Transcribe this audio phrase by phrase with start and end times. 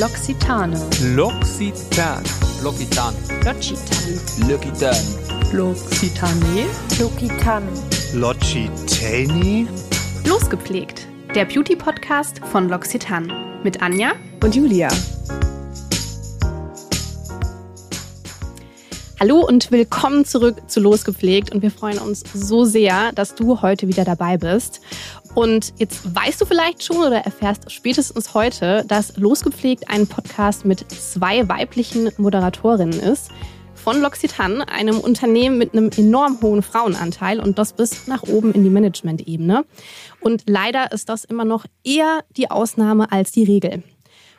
[0.00, 0.72] L'Occitane.
[1.14, 2.24] L'Occitane.
[2.62, 3.14] L'Occitane.
[3.44, 4.96] L'Occitane.
[5.52, 6.66] L'Occitane.
[6.98, 7.66] L'Occitane.
[8.14, 9.68] L'Occitane.
[10.24, 11.06] Losgepflegt.
[11.34, 13.28] Der Beauty-Podcast von L'Occitane.
[13.62, 14.12] Mit Anja
[14.42, 14.88] Und Julia.
[19.22, 23.86] Hallo und willkommen zurück zu Losgepflegt und wir freuen uns so sehr, dass du heute
[23.86, 24.80] wieder dabei bist.
[25.34, 30.90] Und jetzt weißt du vielleicht schon oder erfährst spätestens heute, dass Losgepflegt ein Podcast mit
[30.90, 33.30] zwei weiblichen Moderatorinnen ist.
[33.74, 38.62] Von L'Occitane, einem Unternehmen mit einem enorm hohen Frauenanteil und das bis nach oben in
[38.62, 39.64] die Management-Ebene.
[40.20, 43.82] Und leider ist das immer noch eher die Ausnahme als die Regel.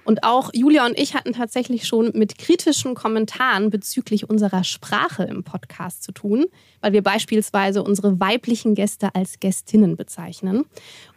[0.03, 5.43] Und auch Julia und ich hatten tatsächlich schon mit kritischen Kommentaren bezüglich unserer Sprache im
[5.43, 6.45] Podcast zu tun,
[6.81, 10.65] weil wir beispielsweise unsere weiblichen Gäste als Gästinnen bezeichnen.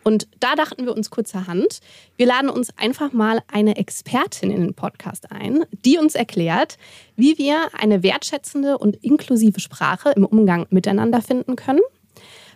[0.02, 1.80] Und da dachten wir uns kurzerhand,
[2.16, 6.76] wir laden uns einfach mal eine Expertin in den Podcast ein, die uns erklärt,
[7.16, 11.80] wie wir eine wertschätzende und inklusive Sprache im Umgang miteinander finden können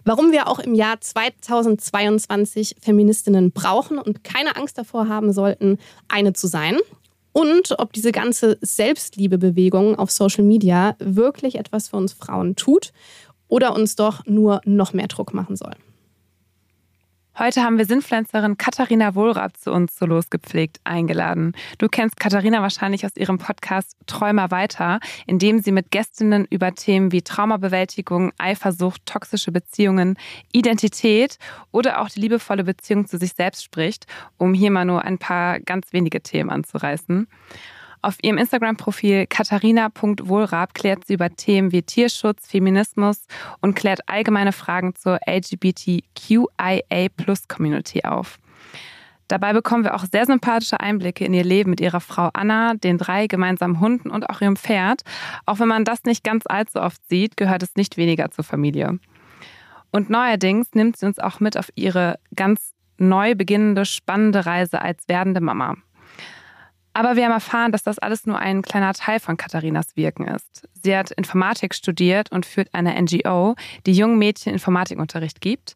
[0.09, 5.79] warum wir auch im Jahr 2022 Feministinnen brauchen und keine Angst davor haben sollten,
[6.09, 6.79] eine zu sein.
[7.33, 12.93] Und ob diese ganze Selbstliebebewegung auf Social Media wirklich etwas für uns Frauen tut
[13.49, 15.75] oder uns doch nur noch mehr Druck machen soll.
[17.39, 21.53] Heute haben wir Sinfluencerin Katharina Wohlrath zu uns zu Losgepflegt eingeladen.
[21.79, 26.75] Du kennst Katharina wahrscheinlich aus ihrem Podcast Träumer weiter, in dem sie mit Gästinnen über
[26.75, 30.19] Themen wie Traumabewältigung, Eifersucht, toxische Beziehungen,
[30.51, 31.39] Identität
[31.71, 35.61] oder auch die liebevolle Beziehung zu sich selbst spricht, um hier mal nur ein paar
[35.61, 37.29] ganz wenige Themen anzureißen.
[38.01, 43.27] Auf ihrem Instagram-Profil katharina.wohlrab klärt sie über Themen wie Tierschutz, Feminismus
[43.61, 48.39] und klärt allgemeine Fragen zur LGBTQIA-Plus-Community auf.
[49.27, 52.97] Dabei bekommen wir auch sehr sympathische Einblicke in ihr Leben mit ihrer Frau Anna, den
[52.97, 55.03] drei gemeinsamen Hunden und auch ihrem Pferd.
[55.45, 58.99] Auch wenn man das nicht ganz allzu oft sieht, gehört es nicht weniger zur Familie.
[59.91, 65.09] Und neuerdings nimmt sie uns auch mit auf ihre ganz neu beginnende, spannende Reise als
[65.09, 65.77] werdende Mama.
[66.99, 70.69] Aber wir haben erfahren, dass das alles nur ein kleiner Teil von Katharinas Wirken ist.
[70.83, 73.55] Sie hat Informatik studiert und führt eine NGO,
[73.87, 75.75] die jungen Mädchen Informatikunterricht gibt.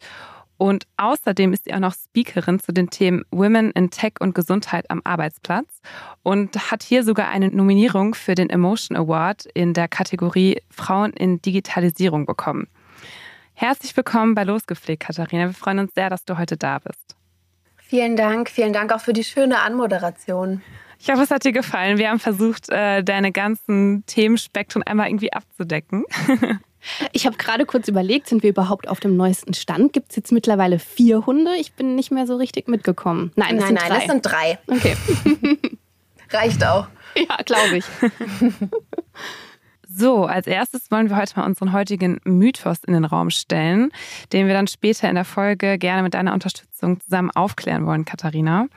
[0.58, 4.90] Und außerdem ist sie auch noch Speakerin zu den Themen Women in Tech und Gesundheit
[4.90, 5.68] am Arbeitsplatz
[6.24, 11.40] und hat hier sogar eine Nominierung für den Emotion Award in der Kategorie Frauen in
[11.40, 12.66] Digitalisierung bekommen.
[13.54, 15.46] Herzlich willkommen bei Losgepflegt, Katharina.
[15.46, 17.14] Wir freuen uns sehr, dass du heute da bist.
[17.76, 18.50] Vielen Dank.
[18.50, 20.62] Vielen Dank auch für die schöne Anmoderation.
[21.02, 21.98] Ich hoffe, es hat dir gefallen.
[21.98, 26.04] Wir haben versucht, äh, deine ganzen Themenspektren einmal irgendwie abzudecken.
[27.12, 29.92] Ich habe gerade kurz überlegt, sind wir überhaupt auf dem neuesten Stand?
[29.92, 31.52] Gibt es jetzt mittlerweile vier Hunde?
[31.60, 33.30] Ich bin nicht mehr so richtig mitgekommen.
[33.36, 33.98] Nein, nein, sind nein, drei.
[33.98, 34.58] das sind drei.
[34.66, 34.96] Okay.
[36.30, 36.88] Reicht auch.
[37.14, 37.84] Ja, glaube ich.
[39.94, 43.90] So, als erstes wollen wir heute mal unseren heutigen Mythos in den Raum stellen,
[44.32, 48.68] den wir dann später in der Folge gerne mit deiner Unterstützung zusammen aufklären wollen, Katharina.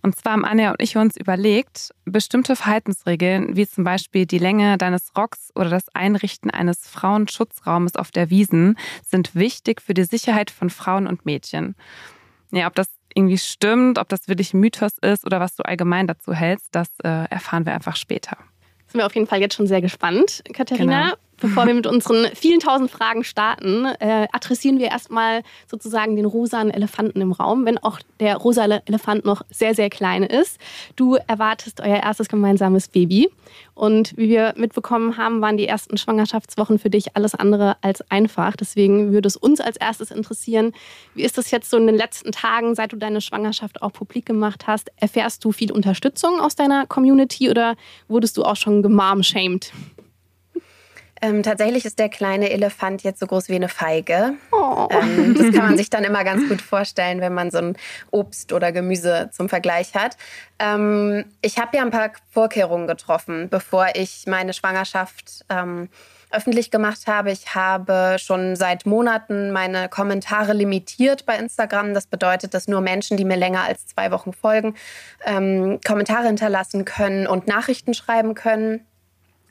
[0.00, 4.78] Und zwar haben Anja und ich uns überlegt, bestimmte Verhaltensregeln, wie zum Beispiel die Länge
[4.78, 10.50] deines Rocks oder das Einrichten eines Frauenschutzraumes auf der Wiesen, sind wichtig für die Sicherheit
[10.50, 11.74] von Frauen und Mädchen.
[12.52, 16.06] Ja, ob das irgendwie stimmt, ob das wirklich ein Mythos ist oder was du allgemein
[16.06, 18.38] dazu hältst, das äh, erfahren wir einfach später
[18.94, 21.02] sind wir auf jeden Fall jetzt schon sehr gespannt, Katharina.
[21.02, 21.16] Genau.
[21.40, 26.72] Bevor wir mit unseren vielen tausend Fragen starten, äh, adressieren wir erstmal sozusagen den rosanen
[26.72, 30.58] Elefanten im Raum, wenn auch der rosa Elefant noch sehr, sehr klein ist.
[30.96, 33.30] Du erwartest euer erstes gemeinsames Baby.
[33.74, 38.56] Und wie wir mitbekommen haben, waren die ersten Schwangerschaftswochen für dich alles andere als einfach.
[38.56, 40.72] Deswegen würde es uns als erstes interessieren,
[41.14, 44.26] wie ist das jetzt so in den letzten Tagen, seit du deine Schwangerschaft auch publik
[44.26, 44.90] gemacht hast?
[44.96, 47.74] Erfährst du viel Unterstützung aus deiner Community oder
[48.08, 49.72] wurdest du auch schon gemom-shamed?
[51.24, 54.34] Ähm, tatsächlich ist der kleine Elefant jetzt so groß wie eine Feige.
[54.52, 54.88] Oh.
[54.90, 57.76] Ähm, das kann man sich dann immer ganz gut vorstellen, wenn man so ein
[58.10, 60.18] Obst oder Gemüse zum Vergleich hat.
[60.58, 65.88] Ähm, ich habe ja ein paar Vorkehrungen getroffen, bevor ich meine Schwangerschaft ähm,
[66.30, 67.30] öffentlich gemacht habe.
[67.30, 71.94] Ich habe schon seit Monaten meine Kommentare limitiert bei Instagram.
[71.94, 74.74] Das bedeutet, dass nur Menschen, die mir länger als zwei Wochen folgen,
[75.24, 78.84] ähm, Kommentare hinterlassen können und Nachrichten schreiben können.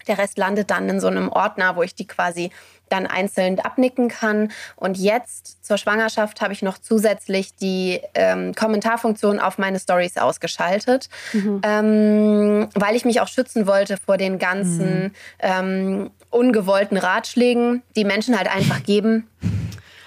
[0.08, 2.52] Der Rest landet dann in so einem Ordner, wo ich die quasi
[2.90, 4.52] dann einzeln abnicken kann.
[4.76, 11.10] Und jetzt zur Schwangerschaft habe ich noch zusätzlich die ähm, Kommentarfunktion auf meine Stories ausgeschaltet,
[11.34, 11.62] mhm.
[11.64, 15.12] ähm, weil ich mich auch schützen wollte vor den ganzen mhm.
[15.40, 19.28] ähm, ungewollten Ratschlägen, die Menschen halt einfach geben.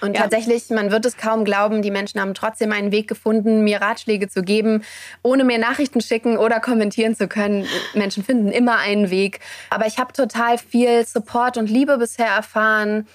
[0.01, 0.21] Und ja.
[0.21, 4.29] tatsächlich, man wird es kaum glauben, die Menschen haben trotzdem einen Weg gefunden, mir Ratschläge
[4.29, 4.83] zu geben,
[5.23, 7.67] ohne mir Nachrichten schicken oder kommentieren zu können.
[7.93, 9.39] Menschen finden immer einen Weg.
[9.69, 13.07] Aber ich habe total viel Support und Liebe bisher erfahren.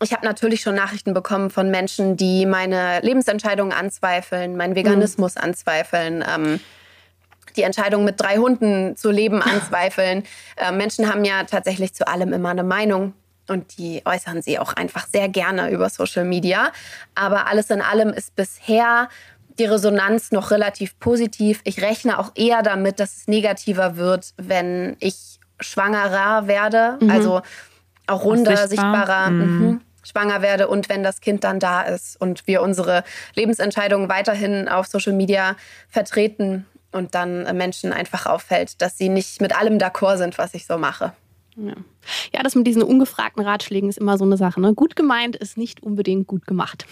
[0.00, 5.42] Ich habe natürlich schon Nachrichten bekommen von Menschen, die meine Lebensentscheidungen anzweifeln, meinen Veganismus mhm.
[5.42, 6.24] anzweifeln.
[6.28, 6.60] Ähm,
[7.56, 10.24] die Entscheidung mit drei Hunden zu leben anzweifeln.
[10.56, 13.14] Äh, Menschen haben ja tatsächlich zu allem immer eine Meinung
[13.48, 16.70] und die äußern sie auch einfach sehr gerne über Social Media.
[17.14, 19.08] Aber alles in allem ist bisher
[19.58, 21.60] die Resonanz noch relativ positiv.
[21.64, 27.10] Ich rechne auch eher damit, dass es negativer wird, wenn ich schwangerer werde, mhm.
[27.10, 27.42] also
[28.06, 28.68] auch runder, sichtbar.
[28.68, 29.30] sichtbarer.
[29.30, 29.60] Mhm.
[29.60, 33.04] Mhm schwanger werde und wenn das Kind dann da ist und wir unsere
[33.34, 35.54] Lebensentscheidungen weiterhin auf Social Media
[35.88, 40.66] vertreten und dann Menschen einfach auffällt, dass sie nicht mit allem d'accord sind, was ich
[40.66, 41.12] so mache.
[41.58, 41.74] Ja.
[42.32, 44.60] ja, das mit diesen ungefragten Ratschlägen ist immer so eine Sache.
[44.60, 44.74] Ne?
[44.74, 46.86] Gut gemeint ist nicht unbedingt gut gemacht.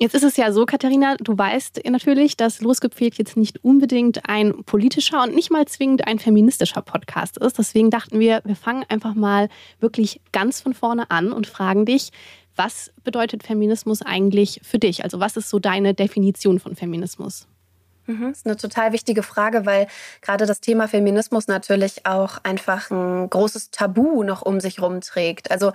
[0.00, 4.62] Jetzt ist es ja so, Katharina, du weißt natürlich, dass Losgepflegt jetzt nicht unbedingt ein
[4.64, 7.58] politischer und nicht mal zwingend ein feministischer Podcast ist.
[7.58, 9.48] Deswegen dachten wir, wir fangen einfach mal
[9.80, 12.10] wirklich ganz von vorne an und fragen dich,
[12.54, 15.02] was bedeutet Feminismus eigentlich für dich?
[15.02, 17.48] Also was ist so deine Definition von Feminismus?
[18.08, 19.86] Mhm, das ist eine total wichtige Frage, weil
[20.22, 25.50] gerade das Thema Feminismus natürlich auch einfach ein großes Tabu noch um sich rumträgt.
[25.50, 25.72] Also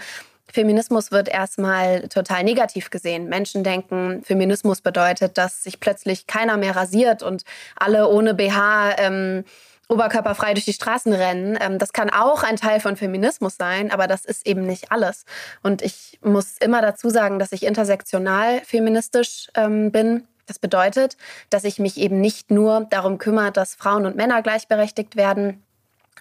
[0.51, 3.29] Feminismus wird erstmal total negativ gesehen.
[3.29, 7.43] Menschen denken, Feminismus bedeutet, dass sich plötzlich keiner mehr rasiert und
[7.75, 9.45] alle ohne BH ähm,
[9.89, 11.57] oberkörperfrei durch die Straßen rennen.
[11.61, 15.25] Ähm, das kann auch ein Teil von Feminismus sein, aber das ist eben nicht alles.
[15.61, 20.27] Und ich muss immer dazu sagen, dass ich intersektional feministisch ähm, bin.
[20.45, 21.17] Das bedeutet,
[21.49, 25.63] dass ich mich eben nicht nur darum kümmere, dass Frauen und Männer gleichberechtigt werden,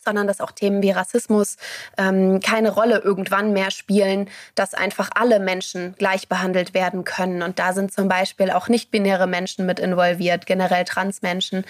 [0.05, 1.57] sondern dass auch Themen wie Rassismus
[1.97, 7.43] ähm, keine Rolle irgendwann mehr spielen, dass einfach alle Menschen gleich behandelt werden können.
[7.43, 11.65] Und da sind zum Beispiel auch nicht-binäre Menschen mit involviert, generell Transmenschen.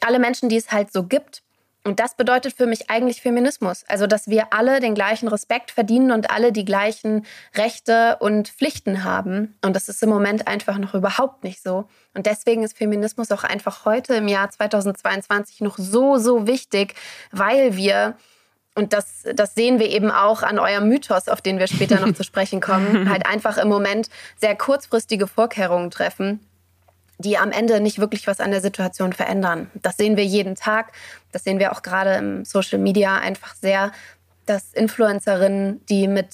[0.00, 1.43] Alle Menschen, die es halt so gibt,
[1.84, 3.84] und das bedeutet für mich eigentlich Feminismus.
[3.88, 9.04] Also, dass wir alle den gleichen Respekt verdienen und alle die gleichen Rechte und Pflichten
[9.04, 9.54] haben.
[9.62, 11.86] Und das ist im Moment einfach noch überhaupt nicht so.
[12.14, 16.94] Und deswegen ist Feminismus auch einfach heute im Jahr 2022 noch so, so wichtig,
[17.32, 18.16] weil wir
[18.76, 22.12] und das, das sehen wir eben auch an eurem Mythos, auf den wir später noch
[22.12, 26.40] zu sprechen kommen, halt einfach im Moment sehr kurzfristige Vorkehrungen treffen,
[27.18, 29.70] die am Ende nicht wirklich was an der Situation verändern.
[29.74, 30.92] Das sehen wir jeden Tag.
[31.32, 33.92] Das sehen wir auch gerade im Social Media einfach sehr,
[34.46, 36.28] dass Influencerinnen, die mit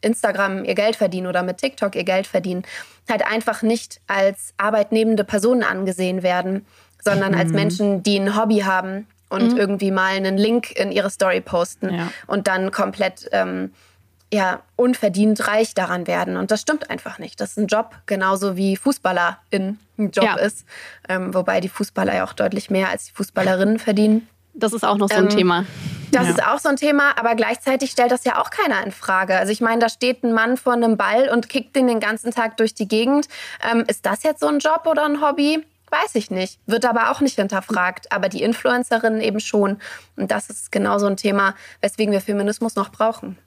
[0.00, 2.64] Instagram ihr Geld verdienen oder mit TikTok ihr Geld verdienen,
[3.08, 6.66] halt einfach nicht als arbeitnehmende Personen angesehen werden,
[7.02, 7.38] sondern mhm.
[7.38, 9.58] als Menschen, die ein Hobby haben und mhm.
[9.58, 12.12] irgendwie mal einen Link in ihre Story posten ja.
[12.26, 13.72] und dann komplett ähm,
[14.34, 16.36] ja, unverdient reich daran werden.
[16.36, 17.40] Und das stimmt einfach nicht.
[17.40, 20.34] Das ist ein Job, genauso wie Fußballerin ein Job ja.
[20.34, 20.66] ist.
[21.08, 24.28] Ähm, wobei die Fußballer ja auch deutlich mehr als die Fußballerinnen verdienen.
[24.52, 25.64] Das ist auch noch so ein ähm, Thema.
[26.10, 26.30] Das ja.
[26.30, 29.36] ist auch so ein Thema, aber gleichzeitig stellt das ja auch keiner in Frage.
[29.36, 32.32] Also ich meine, da steht ein Mann vor einem Ball und kickt den den ganzen
[32.32, 33.28] Tag durch die Gegend.
[33.68, 35.64] Ähm, ist das jetzt so ein Job oder ein Hobby?
[35.90, 36.58] Weiß ich nicht.
[36.66, 38.10] Wird aber auch nicht hinterfragt.
[38.10, 39.78] Aber die Influencerinnen eben schon.
[40.16, 43.38] Und das ist genau so ein Thema, weswegen wir Feminismus noch brauchen.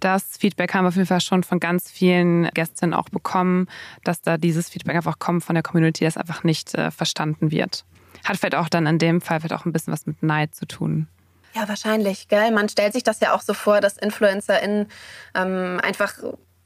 [0.00, 3.68] Das Feedback haben wir auf jeden Fall schon von ganz vielen Gästinnen auch bekommen,
[4.04, 7.84] dass da dieses Feedback einfach kommt von der Community, das einfach nicht äh, verstanden wird.
[8.24, 10.66] Hat vielleicht auch dann in dem Fall vielleicht auch ein bisschen was mit Neid zu
[10.66, 11.08] tun.
[11.54, 12.50] Ja, wahrscheinlich, gell?
[12.50, 14.88] Man stellt sich das ja auch so vor, dass InfluencerInnen
[15.34, 16.14] ähm, einfach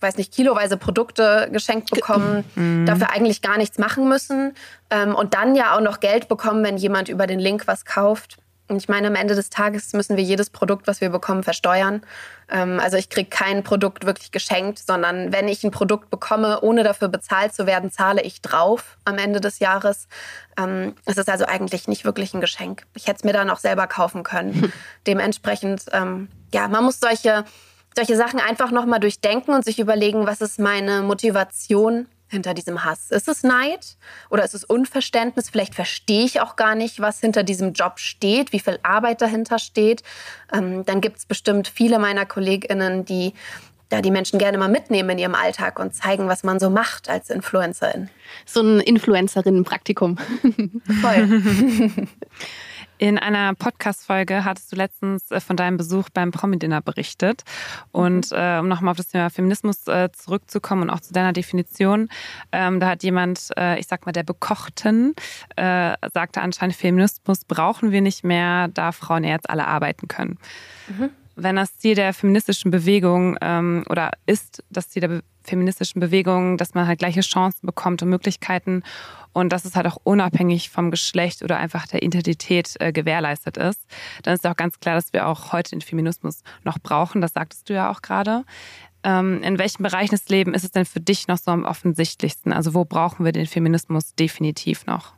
[0.01, 2.87] weiß nicht, kiloweise Produkte geschenkt bekommen, mhm.
[2.87, 4.55] dafür eigentlich gar nichts machen müssen
[4.91, 8.39] ähm, und dann ja auch noch Geld bekommen, wenn jemand über den Link was kauft.
[8.77, 12.03] Ich meine, am Ende des Tages müssen wir jedes Produkt, was wir bekommen, versteuern.
[12.51, 16.83] Ähm, also ich kriege kein Produkt wirklich geschenkt, sondern wenn ich ein Produkt bekomme, ohne
[16.83, 20.09] dafür bezahlt zu werden, zahle ich drauf am Ende des Jahres.
[20.59, 22.87] Ähm, es ist also eigentlich nicht wirklich ein Geschenk.
[22.95, 24.73] Ich hätte es mir dann auch selber kaufen können.
[25.07, 27.45] Dementsprechend, ähm, ja, man muss solche,
[27.95, 33.11] solche Sachen einfach nochmal durchdenken und sich überlegen, was ist meine Motivation hinter diesem Hass?
[33.11, 33.97] Ist es Neid
[34.31, 35.51] oder ist es Unverständnis?
[35.51, 39.59] Vielleicht verstehe ich auch gar nicht, was hinter diesem Job steht, wie viel Arbeit dahinter
[39.59, 40.03] steht.
[40.53, 43.35] Ähm, dann gibt es bestimmt viele meiner KollegInnen, die
[43.89, 47.09] da die Menschen gerne mal mitnehmen in ihrem Alltag und zeigen, was man so macht
[47.09, 48.09] als Influencerin.
[48.47, 50.17] So ein Influencerinnen-Praktikum.
[51.01, 51.43] Voll.
[53.01, 57.45] In einer Podcast-Folge hattest du letztens äh, von deinem Besuch beim Promi-Dinner berichtet.
[57.93, 58.37] Und mhm.
[58.37, 62.11] äh, um nochmal auf das Thema Feminismus äh, zurückzukommen und auch zu deiner Definition,
[62.53, 65.15] ähm, da hat jemand, äh, ich sag mal, der Bekochten,
[65.57, 70.37] äh, sagte anscheinend, Feminismus brauchen wir nicht mehr, da Frauen jetzt alle arbeiten können.
[70.89, 71.09] Mhm.
[71.37, 76.75] Wenn das Ziel der feministischen Bewegung ähm, oder ist das Ziel der feministischen Bewegung, dass
[76.75, 78.83] man halt gleiche Chancen bekommt und Möglichkeiten
[79.33, 83.81] und dass es halt auch unabhängig vom Geschlecht oder einfach der Identität äh, gewährleistet ist,
[84.23, 87.21] dann ist auch ganz klar, dass wir auch heute den Feminismus noch brauchen.
[87.21, 88.45] Das sagtest du ja auch gerade.
[89.03, 92.53] Ähm, in welchen Bereichen des Lebens ist es denn für dich noch so am offensichtlichsten?
[92.53, 95.15] Also wo brauchen wir den Feminismus definitiv noch?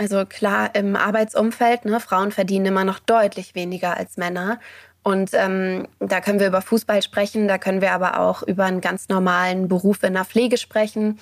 [0.00, 4.60] Also klar, im Arbeitsumfeld, ne, Frauen verdienen immer noch deutlich weniger als Männer.
[5.08, 8.82] Und ähm, da können wir über Fußball sprechen, da können wir aber auch über einen
[8.82, 11.18] ganz normalen Beruf in der Pflege sprechen.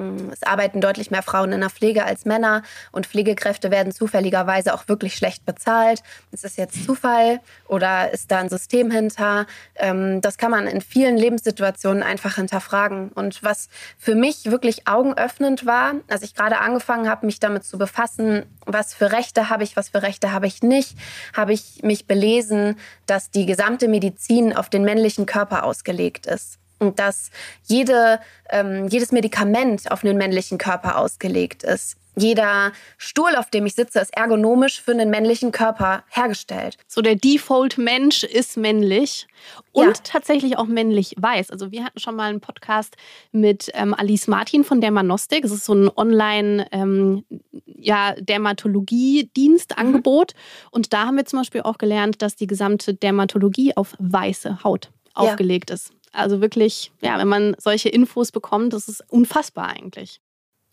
[0.00, 4.72] Mm, es arbeiten deutlich mehr Frauen in der Pflege als Männer und Pflegekräfte werden zufälligerweise
[4.72, 6.02] auch wirklich schlecht bezahlt.
[6.32, 9.46] Ist das jetzt Zufall oder ist da ein System hinter?
[9.76, 13.10] Ähm, das kann man in vielen Lebenssituationen einfach hinterfragen.
[13.10, 17.76] Und was für mich wirklich augenöffnend war, als ich gerade angefangen habe, mich damit zu
[17.76, 20.96] befassen, was für Rechte habe ich, was für Rechte habe ich nicht,
[21.36, 26.98] habe ich mich belesen, dass die gesamte Medizin auf den männlichen Körper ausgelegt ist und
[26.98, 27.30] dass
[27.64, 28.18] jede,
[28.50, 31.96] ähm, jedes Medikament auf einen männlichen Körper ausgelegt ist.
[32.16, 36.76] Jeder Stuhl, auf dem ich sitze, ist ergonomisch für einen männlichen Körper hergestellt.
[36.88, 39.28] So der Default-Mensch ist männlich
[39.70, 39.92] und ja.
[40.02, 41.50] tatsächlich auch männlich weiß.
[41.50, 42.96] Also wir hatten schon mal einen Podcast
[43.30, 45.44] mit ähm, Alice Martin von Dermanostik.
[45.44, 47.24] Es ist so ein Online- ähm,
[47.64, 50.34] ja, Dermatologie-Dienstangebot.
[50.34, 50.68] Mhm.
[50.72, 54.90] Und da haben wir zum Beispiel auch gelernt, dass die gesamte Dermatologie auf weiße Haut
[55.14, 55.74] aufgelegt ja.
[55.74, 55.92] ist.
[56.12, 60.20] Also wirklich, ja, wenn man solche Infos bekommt, das ist unfassbar eigentlich.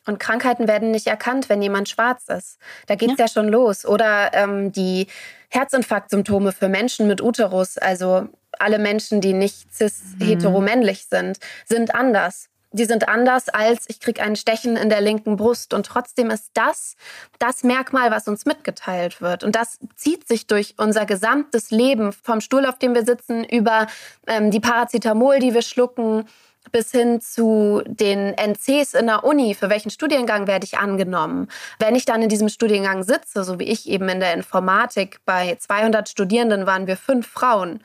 [0.08, 2.58] Und Krankheiten werden nicht erkannt, wenn jemand schwarz ist.
[2.88, 3.26] Da geht es ja.
[3.26, 3.32] ja.
[3.32, 3.86] schon los.
[3.86, 5.08] Oder ähm, die
[5.50, 11.16] Herzinfarktsymptome für Menschen mit Uterus, also alle Menschen, die nicht cis-heteromännlich mhm.
[11.16, 15.74] sind, sind anders die sind anders als ich kriege ein Stechen in der linken Brust.
[15.74, 16.96] Und trotzdem ist das
[17.40, 19.44] das Merkmal, was uns mitgeteilt wird.
[19.44, 23.88] Und das zieht sich durch unser gesamtes Leben, vom Stuhl, auf dem wir sitzen, über
[24.28, 26.26] ähm, die Paracetamol, die wir schlucken,
[26.72, 31.48] bis hin zu den NCs in der Uni, für welchen Studiengang werde ich angenommen.
[31.80, 35.56] Wenn ich dann in diesem Studiengang sitze, so wie ich eben in der Informatik, bei
[35.56, 37.82] 200 Studierenden waren wir fünf Frauen.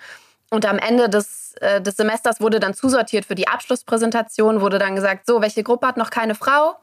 [0.50, 4.96] Und am Ende des, äh, des Semesters wurde dann zusortiert für die Abschlusspräsentation, wurde dann
[4.96, 6.76] gesagt, so, welche Gruppe hat noch keine Frau?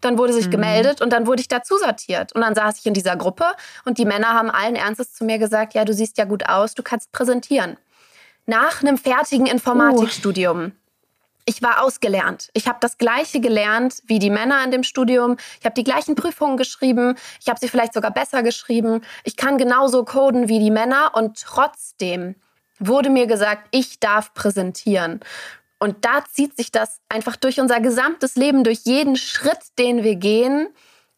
[0.00, 0.52] Dann wurde sich mhm.
[0.52, 2.32] gemeldet und dann wurde ich dazu sortiert.
[2.32, 3.46] Und dann saß ich in dieser Gruppe
[3.84, 6.74] und die Männer haben allen Ernstes zu mir gesagt, ja, du siehst ja gut aus,
[6.74, 7.76] du kannst präsentieren.
[8.46, 10.64] Nach einem fertigen Informatikstudium.
[10.66, 10.70] Uh.
[11.44, 12.50] Ich war ausgelernt.
[12.54, 15.36] Ich habe das gleiche gelernt wie die Männer in dem Studium.
[15.58, 17.16] Ich habe die gleichen Prüfungen geschrieben.
[17.40, 19.00] Ich habe sie vielleicht sogar besser geschrieben.
[19.24, 22.36] Ich kann genauso coden wie die Männer und trotzdem
[22.86, 25.20] wurde mir gesagt, ich darf präsentieren.
[25.78, 30.14] Und da zieht sich das einfach durch unser gesamtes Leben, durch jeden Schritt, den wir
[30.14, 30.68] gehen,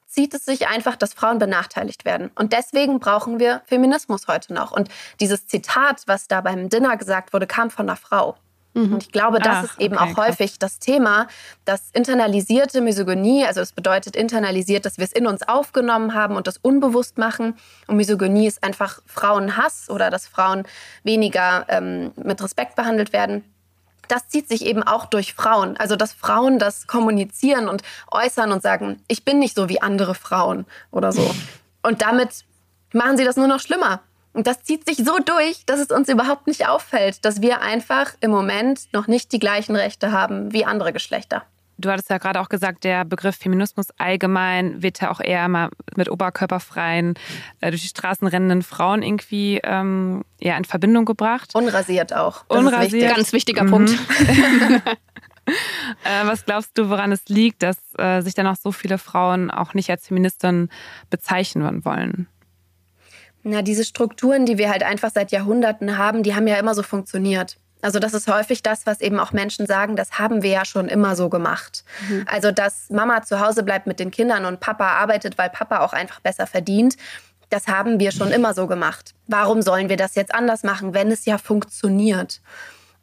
[0.06, 2.30] zieht es sich einfach, dass Frauen benachteiligt werden.
[2.35, 4.73] Und deswegen brauchen wir Feminismus heute noch.
[4.73, 4.88] Und
[5.21, 8.37] dieses Zitat, was da beim Dinner gesagt wurde, kam von einer Frau.
[8.75, 8.95] Mhm.
[8.95, 10.59] Und ich glaube, das Ach, ist eben okay, auch häufig krass.
[10.59, 11.28] das Thema,
[11.64, 16.47] dass internalisierte Misogynie, also es bedeutet internalisiert, dass wir es in uns aufgenommen haben und
[16.47, 17.57] das unbewusst machen.
[17.87, 20.64] Und Misogynie ist einfach Frauenhass oder dass Frauen
[21.04, 23.45] weniger ähm, mit Respekt behandelt werden.
[24.09, 25.76] Das zieht sich eben auch durch Frauen.
[25.78, 30.14] Also, dass Frauen das kommunizieren und äußern und sagen, ich bin nicht so wie andere
[30.14, 31.35] Frauen oder so.
[31.83, 32.45] Und damit
[32.93, 34.00] machen sie das nur noch schlimmer.
[34.35, 38.12] Und das zieht sich so durch, dass es uns überhaupt nicht auffällt, dass wir einfach
[38.21, 41.45] im Moment noch nicht die gleichen Rechte haben wie andere Geschlechter.
[41.79, 45.71] Du hattest ja gerade auch gesagt, der Begriff Feminismus allgemein wird ja auch eher mal
[45.97, 47.14] mit oberkörperfreien,
[47.61, 51.55] äh, durch die Straßen rennenden Frauen irgendwie ähm, ja, in Verbindung gebracht.
[51.55, 52.45] Unrasiert auch.
[52.49, 52.93] Das Unrasiert.
[52.93, 53.17] Wichtig.
[53.17, 53.71] Ganz wichtiger mhm.
[53.71, 53.91] Punkt.
[56.05, 59.50] äh, was glaubst du, woran es liegt, dass äh, sich dann auch so viele Frauen
[59.50, 60.69] auch nicht als Feministin
[61.11, 62.29] bezeichnen wollen?
[63.45, 66.83] Na, diese Strukturen, die wir halt einfach seit Jahrhunderten haben, die haben ja immer so
[66.83, 67.59] funktioniert.
[67.83, 70.89] Also das ist häufig das, was eben auch Menschen sagen, das haben wir ja schon
[70.89, 71.85] immer so gemacht.
[72.09, 72.25] Mhm.
[72.27, 75.93] Also dass Mama zu Hause bleibt mit den Kindern und Papa arbeitet, weil Papa auch
[75.93, 76.97] einfach besser verdient,
[77.51, 79.15] das haben wir schon immer so gemacht.
[79.27, 82.41] Warum sollen wir das jetzt anders machen, wenn es ja funktioniert?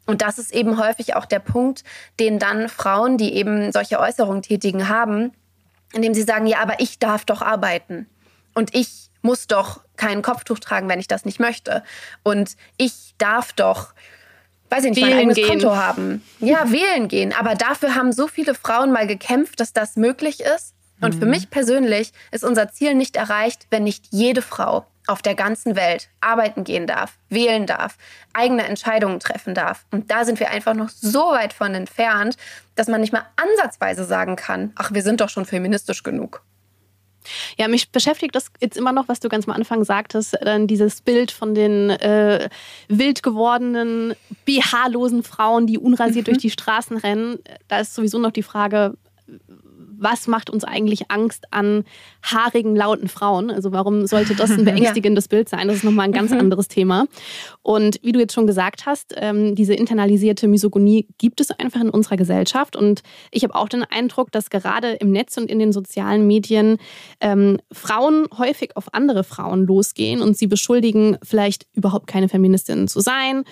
[0.06, 1.84] Und das ist eben häufig auch der Punkt,
[2.18, 5.30] den dann Frauen, die eben solche Äußerungen tätigen, haben,
[5.92, 8.08] indem sie sagen, ja, aber ich darf doch arbeiten.
[8.52, 11.82] Und ich muss doch kein Kopftuch tragen, wenn ich das nicht möchte.
[12.22, 13.94] Und ich darf doch,
[14.70, 15.48] weiß ich nicht, wählen mein eigenes gehen.
[15.48, 16.22] Konto haben.
[16.40, 17.32] Ja, wählen gehen.
[17.32, 20.74] Aber dafür haben so viele Frauen mal gekämpft, dass das möglich ist.
[21.00, 21.18] Und mhm.
[21.20, 25.74] für mich persönlich ist unser Ziel nicht erreicht, wenn nicht jede Frau auf der ganzen
[25.74, 27.96] Welt arbeiten gehen darf, wählen darf,
[28.32, 29.84] eigene Entscheidungen treffen darf.
[29.90, 32.36] Und da sind wir einfach noch so weit von entfernt,
[32.76, 36.42] dass man nicht mal ansatzweise sagen kann, ach, wir sind doch schon feministisch genug.
[37.58, 41.00] Ja, mich beschäftigt das jetzt immer noch, was du ganz am Anfang sagtest, dann dieses
[41.00, 42.48] Bild von den äh,
[42.88, 44.14] wild gewordenen,
[44.44, 46.32] BH-losen Frauen, die unrasiert mhm.
[46.32, 47.38] durch die Straßen rennen.
[47.68, 48.96] Da ist sowieso noch die Frage,
[50.02, 51.84] was macht uns eigentlich Angst an
[52.22, 53.50] haarigen, lauten Frauen?
[53.50, 55.28] Also warum sollte das ein beängstigendes ja.
[55.30, 55.68] Bild sein?
[55.68, 56.40] Das ist nochmal ein ganz mhm.
[56.40, 57.06] anderes Thema.
[57.62, 61.90] Und wie du jetzt schon gesagt hast, ähm, diese internalisierte Misogonie gibt es einfach in
[61.90, 62.76] unserer Gesellschaft.
[62.76, 66.78] Und ich habe auch den Eindruck, dass gerade im Netz und in den sozialen Medien
[67.20, 73.00] ähm, Frauen häufig auf andere Frauen losgehen und sie beschuldigen, vielleicht überhaupt keine Feministinnen zu
[73.00, 73.44] sein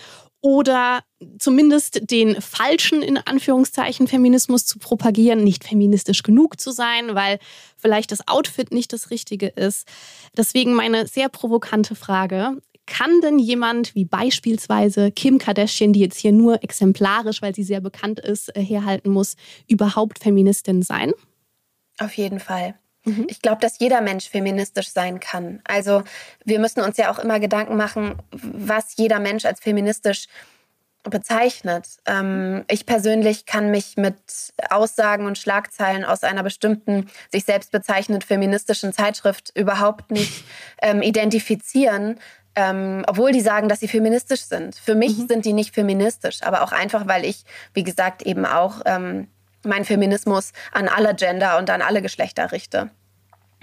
[0.42, 1.02] oder
[1.38, 7.38] zumindest den falschen, in Anführungszeichen, Feminismus zu propagieren, nicht feministisch genug zu sein, weil
[7.76, 9.86] vielleicht das Outfit nicht das Richtige ist.
[10.36, 12.60] Deswegen meine sehr provokante Frage.
[12.86, 17.80] Kann denn jemand wie beispielsweise Kim Kardashian, die jetzt hier nur exemplarisch, weil sie sehr
[17.80, 19.36] bekannt ist, äh, herhalten muss,
[19.68, 21.12] überhaupt Feministin sein?
[21.98, 22.74] Auf jeden Fall.
[23.04, 23.26] Mhm.
[23.28, 25.60] Ich glaube, dass jeder Mensch feministisch sein kann.
[25.64, 26.02] Also
[26.44, 30.26] wir müssen uns ja auch immer Gedanken machen, was jeder Mensch als feministisch
[31.04, 31.86] bezeichnet.
[32.04, 34.16] Ähm, ich persönlich kann mich mit
[34.68, 40.44] Aussagen und Schlagzeilen aus einer bestimmten sich selbst bezeichnend feministischen Zeitschrift überhaupt nicht
[40.82, 42.18] ähm, identifizieren.
[42.56, 44.74] Ähm, obwohl die sagen, dass sie feministisch sind.
[44.74, 45.28] Für mich mhm.
[45.28, 49.28] sind die nicht feministisch, aber auch einfach, weil ich, wie gesagt, eben auch ähm,
[49.64, 52.90] meinen Feminismus an alle Gender und an alle Geschlechter richte.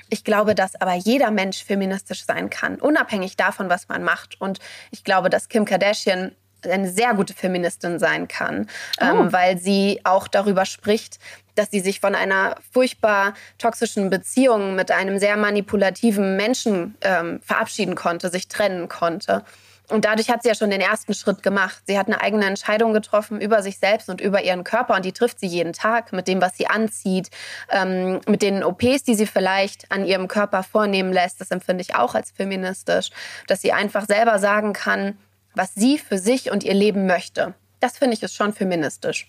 [0.10, 4.40] Ich glaube, dass aber jeder Mensch feministisch sein kann, unabhängig davon, was man macht.
[4.40, 4.60] Und
[4.92, 6.32] ich glaube, dass Kim Kardashian
[6.64, 8.68] eine sehr gute Feministin sein kann,
[9.00, 9.22] ähm, oh.
[9.22, 11.20] ähm, weil sie auch darüber spricht,
[11.56, 17.96] dass sie sich von einer furchtbar toxischen Beziehung mit einem sehr manipulativen Menschen ähm, verabschieden
[17.96, 19.44] konnte, sich trennen konnte.
[19.90, 21.82] Und dadurch hat sie ja schon den ersten Schritt gemacht.
[21.88, 24.96] Sie hat eine eigene Entscheidung getroffen über sich selbst und über ihren Körper.
[24.96, 27.30] Und die trifft sie jeden Tag mit dem, was sie anzieht,
[27.70, 31.40] ähm, mit den OPs, die sie vielleicht an ihrem Körper vornehmen lässt.
[31.40, 33.12] Das empfinde ich auch als feministisch.
[33.48, 35.18] Dass sie einfach selber sagen kann,
[35.54, 37.54] was sie für sich und ihr Leben möchte.
[37.80, 39.28] Das finde ich ist schon feministisch.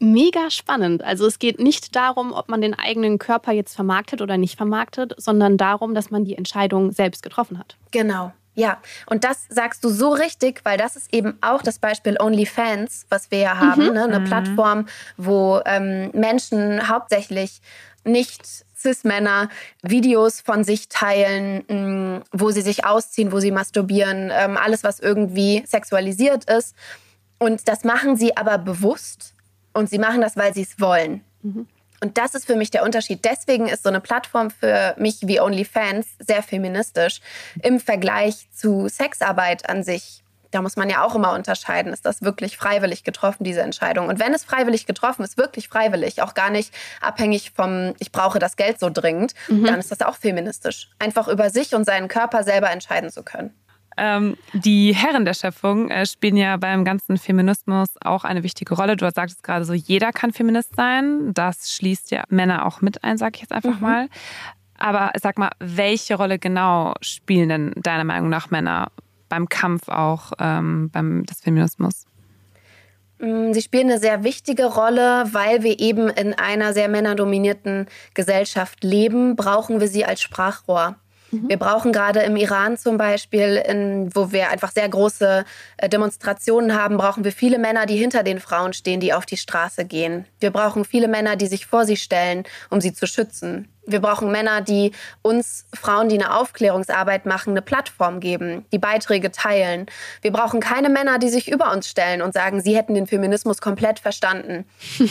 [0.00, 1.02] Mega spannend.
[1.02, 5.14] Also es geht nicht darum, ob man den eigenen Körper jetzt vermarktet oder nicht vermarktet,
[5.18, 7.76] sondern darum, dass man die Entscheidung selbst getroffen hat.
[7.90, 8.32] Genau.
[8.58, 13.06] Ja, und das sagst du so richtig, weil das ist eben auch das Beispiel OnlyFans,
[13.08, 13.92] was wir ja haben, mhm.
[13.92, 14.02] ne?
[14.02, 14.24] eine mhm.
[14.24, 17.60] Plattform, wo ähm, Menschen hauptsächlich
[18.02, 18.42] nicht
[18.76, 19.48] Cis-Männer
[19.82, 21.76] Videos von sich teilen, mh,
[22.18, 26.74] mm, wo sie sich ausziehen, wo sie masturbieren, ähm, alles, was irgendwie sexualisiert ist.
[27.38, 29.34] Und das machen sie aber bewusst
[29.72, 31.22] und sie machen das, weil sie es wollen.
[31.42, 31.68] Mhm.
[32.00, 33.24] Und das ist für mich der Unterschied.
[33.24, 37.20] Deswegen ist so eine Plattform für mich wie OnlyFans sehr feministisch
[37.62, 40.22] im Vergleich zu Sexarbeit an sich.
[40.50, 44.08] Da muss man ja auch immer unterscheiden, ist das wirklich freiwillig getroffen, diese Entscheidung.
[44.08, 48.38] Und wenn es freiwillig getroffen ist, wirklich freiwillig, auch gar nicht abhängig vom, ich brauche
[48.38, 49.64] das Geld so dringend, mhm.
[49.64, 50.88] dann ist das auch feministisch.
[50.98, 53.52] Einfach über sich und seinen Körper selber entscheiden zu können.
[53.98, 58.96] Ähm, die Herren der Schöpfung äh, spielen ja beim ganzen Feminismus auch eine wichtige Rolle.
[58.96, 61.34] Du sagtest gerade so, jeder kann Feminist sein.
[61.34, 63.82] Das schließt ja Männer auch mit ein, sag ich jetzt einfach mhm.
[63.82, 64.08] mal.
[64.78, 68.92] Aber sag mal, welche Rolle genau spielen denn deiner Meinung nach Männer
[69.28, 72.06] beim Kampf auch ähm, beim des Feminismus?
[73.18, 78.84] Mm, sie spielen eine sehr wichtige Rolle, weil wir eben in einer sehr männerdominierten Gesellschaft
[78.84, 80.96] leben, brauchen wir sie als Sprachrohr.
[81.30, 85.44] Wir brauchen gerade im Iran zum Beispiel, in, wo wir einfach sehr große
[85.76, 89.36] äh, Demonstrationen haben, brauchen wir viele Männer, die hinter den Frauen stehen, die auf die
[89.36, 90.24] Straße gehen.
[90.40, 93.68] Wir brauchen viele Männer, die sich vor sie stellen, um sie zu schützen.
[93.88, 99.32] Wir brauchen Männer, die uns Frauen, die eine Aufklärungsarbeit machen, eine Plattform geben, die Beiträge
[99.32, 99.86] teilen.
[100.22, 103.60] Wir brauchen keine Männer, die sich über uns stellen und sagen, sie hätten den Feminismus
[103.60, 104.64] komplett verstanden.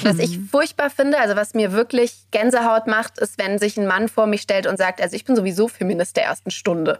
[0.03, 4.07] was ich furchtbar finde, also was mir wirklich Gänsehaut macht, ist, wenn sich ein Mann
[4.07, 6.99] vor mich stellt und sagt, also ich bin sowieso Feminist der ersten Stunde.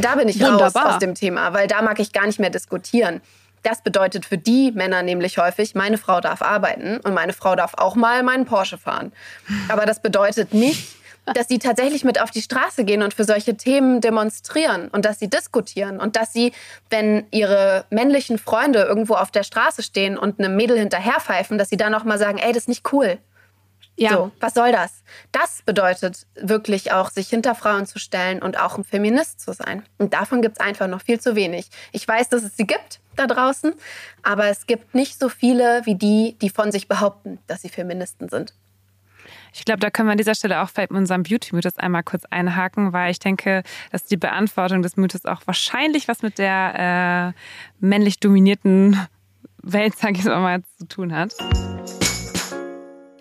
[0.00, 0.84] Da bin ich Wunderbar.
[0.84, 3.20] raus aus dem Thema, weil da mag ich gar nicht mehr diskutieren.
[3.62, 7.74] Das bedeutet für die Männer nämlich häufig, meine Frau darf arbeiten und meine Frau darf
[7.76, 9.12] auch mal meinen Porsche fahren.
[9.68, 10.88] Aber das bedeutet nicht,
[11.34, 15.18] dass sie tatsächlich mit auf die Straße gehen und für solche Themen demonstrieren und dass
[15.18, 16.52] sie diskutieren und dass sie,
[16.90, 21.76] wenn ihre männlichen Freunde irgendwo auf der Straße stehen und einem Mädel hinterherpfeifen, dass sie
[21.76, 23.18] dann auch mal sagen, ey, das ist nicht cool.
[23.98, 24.12] Ja.
[24.12, 25.02] So, was soll das?
[25.32, 29.84] Das bedeutet wirklich auch, sich hinter Frauen zu stellen und auch ein Feminist zu sein.
[29.98, 31.68] Und davon gibt es einfach noch viel zu wenig.
[31.90, 33.74] Ich weiß, dass es sie gibt da draußen,
[34.22, 38.28] aber es gibt nicht so viele wie die, die von sich behaupten, dass sie Feministen
[38.28, 38.54] sind.
[39.58, 42.24] Ich glaube, da können wir an dieser Stelle auch vielleicht mit unserem Beauty-Mythos einmal kurz
[42.26, 47.84] einhaken, weil ich denke, dass die Beantwortung des Mythos auch wahrscheinlich was mit der äh,
[47.84, 48.96] männlich dominierten
[49.62, 51.34] Welt, sage ich mal, zu tun hat.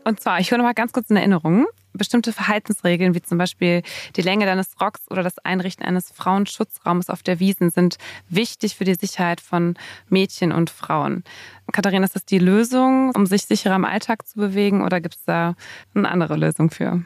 [0.04, 1.66] Und zwar, ich höre noch mal ganz kurz in Erinnerung.
[1.98, 3.82] Bestimmte Verhaltensregeln, wie zum Beispiel
[4.16, 7.98] die Länge deines Rocks oder das Einrichten eines Frauenschutzraumes auf der Wiesen, sind
[8.30, 9.76] wichtig für die Sicherheit von
[10.10, 11.24] Mädchen und Frauen.
[11.72, 15.24] Katharina, ist das die Lösung, um sich sicherer im Alltag zu bewegen oder gibt es
[15.26, 15.56] da
[15.94, 17.04] eine andere Lösung für?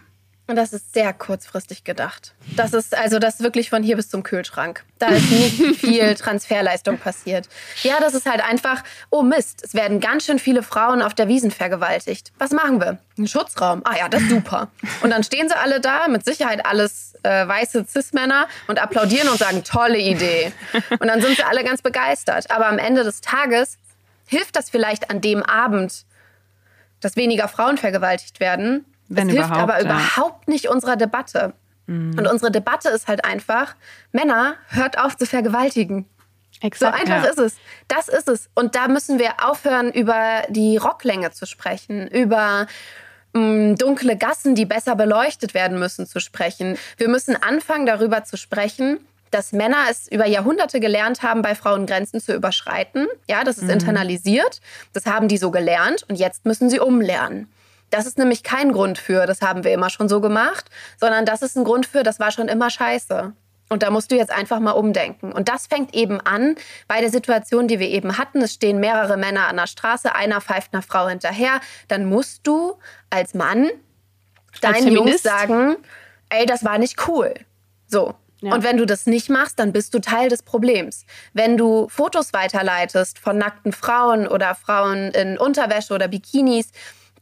[0.52, 2.34] Und das ist sehr kurzfristig gedacht.
[2.58, 4.84] Das ist also das wirklich von hier bis zum Kühlschrank.
[5.00, 7.48] Da ist nicht viel Transferleistung passiert.
[7.84, 11.30] Ja, das ist halt einfach, oh Mist, es werden ganz schön viele Frauen auf der
[11.30, 12.34] Wiesen vergewaltigt.
[12.38, 12.98] Was machen wir?
[13.18, 13.80] Ein Schutzraum.
[13.86, 14.68] Ah ja, das ist super.
[15.02, 19.38] Und dann stehen sie alle da, mit Sicherheit alles äh, weiße Cis-Männer und applaudieren und
[19.38, 20.52] sagen, tolle Idee.
[21.00, 22.52] Und dann sind sie alle ganz begeistert.
[22.52, 23.78] Aber am Ende des Tages
[24.28, 26.04] hilft das vielleicht an dem Abend,
[27.00, 28.86] dass weniger Frauen vergewaltigt werden
[29.16, 29.86] wenn es hilft aber ja.
[29.86, 31.54] überhaupt nicht unserer Debatte.
[31.88, 32.18] Mhm.
[32.18, 33.76] Und unsere Debatte ist halt einfach,
[34.12, 36.06] Männer, hört auf zu vergewaltigen.
[36.62, 37.30] Exakt, so einfach ja.
[37.30, 37.56] ist es.
[37.88, 38.50] Das ist es.
[38.54, 42.68] Und da müssen wir aufhören, über die Rocklänge zu sprechen, über
[43.34, 46.78] mh, mm, dunkle Gassen, die besser beleuchtet werden müssen, zu sprechen.
[46.98, 49.00] Wir müssen anfangen, darüber zu sprechen,
[49.32, 53.08] dass Männer es über Jahrhunderte gelernt haben, bei Frauen Grenzen zu überschreiten.
[53.28, 53.72] Ja, das ist mhm.
[53.72, 54.62] internalisiert.
[54.94, 57.52] Das haben die so gelernt und jetzt müssen sie umlernen.
[57.92, 60.66] Das ist nämlich kein Grund für, das haben wir immer schon so gemacht,
[61.00, 63.34] sondern das ist ein Grund für, das war schon immer scheiße.
[63.70, 65.32] Und da musst du jetzt einfach mal umdenken.
[65.32, 66.56] Und das fängt eben an
[66.90, 68.42] bei der Situation, die wir eben hatten.
[68.42, 71.62] Es stehen mehrere Männer an der Straße, einer pfeift einer Frau hinterher.
[71.88, 72.78] Dann musst du
[73.10, 73.70] als Mann
[74.60, 75.78] deinen Jungs sagen,
[76.30, 77.34] ey, das war nicht cool.
[77.88, 78.14] So.
[78.42, 78.56] Ja.
[78.56, 81.06] Und wenn du das nicht machst, dann bist du Teil des Problems.
[81.32, 86.72] Wenn du Fotos weiterleitest von nackten Frauen oder Frauen in Unterwäsche oder Bikinis,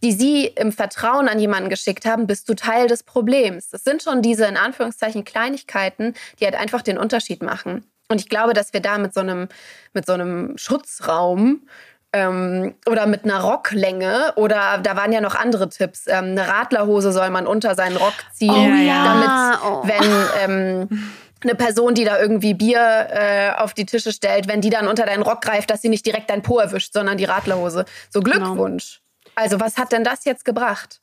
[0.03, 3.69] die sie im Vertrauen an jemanden geschickt haben, bist du Teil des Problems.
[3.69, 7.85] Das sind schon diese in Anführungszeichen Kleinigkeiten, die halt einfach den Unterschied machen.
[8.09, 9.49] Und ich glaube, dass wir da mit so einem,
[9.93, 11.67] mit so einem Schutzraum
[12.11, 16.07] ähm, oder mit einer Rocklänge oder da waren ja noch andere Tipps.
[16.07, 19.03] Ähm, eine Radlerhose soll man unter seinen Rock ziehen, oh, ja.
[19.03, 19.87] damit, oh.
[19.87, 21.11] wenn ähm,
[21.43, 25.05] eine Person, die da irgendwie Bier äh, auf die Tische stellt, wenn die dann unter
[25.05, 27.85] deinen Rock greift, dass sie nicht direkt dein Po erwischt, sondern die Radlerhose.
[28.09, 28.37] So genau.
[28.37, 28.95] Glückwunsch.
[28.95, 29.08] Genau.
[29.39, 31.01] Also was hat denn das jetzt gebracht?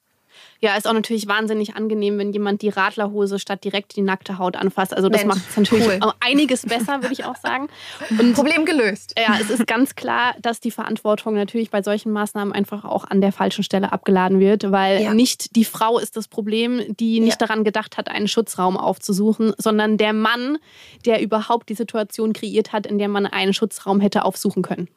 [0.61, 4.57] Ja, ist auch natürlich wahnsinnig angenehm, wenn jemand die Radlerhose statt direkt die nackte Haut
[4.57, 4.95] anfasst.
[4.95, 6.13] Also das macht es natürlich cool.
[6.21, 7.69] einiges besser, würde ich auch sagen.
[8.19, 9.15] Und Problem gelöst.
[9.19, 13.21] Ja, es ist ganz klar, dass die Verantwortung natürlich bei solchen Maßnahmen einfach auch an
[13.21, 15.15] der falschen Stelle abgeladen wird, weil ja.
[15.15, 17.47] nicht die Frau ist das Problem, die nicht ja.
[17.47, 20.59] daran gedacht hat, einen Schutzraum aufzusuchen, sondern der Mann,
[21.05, 24.89] der überhaupt die Situation kreiert hat, in der man einen Schutzraum hätte aufsuchen können.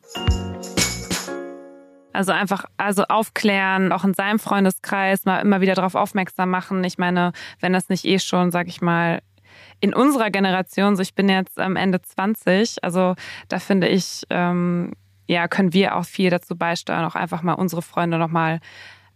[2.11, 6.83] Also einfach, also aufklären, auch in seinem Freundeskreis mal immer wieder darauf aufmerksam machen.
[6.83, 9.21] Ich meine, wenn das nicht eh schon, sag ich mal,
[9.79, 13.15] in unserer Generation, so ich bin jetzt am Ende 20, also
[13.47, 14.93] da finde ich, ähm,
[15.27, 18.59] ja, können wir auch viel dazu beisteuern, auch einfach mal unsere Freunde nochmal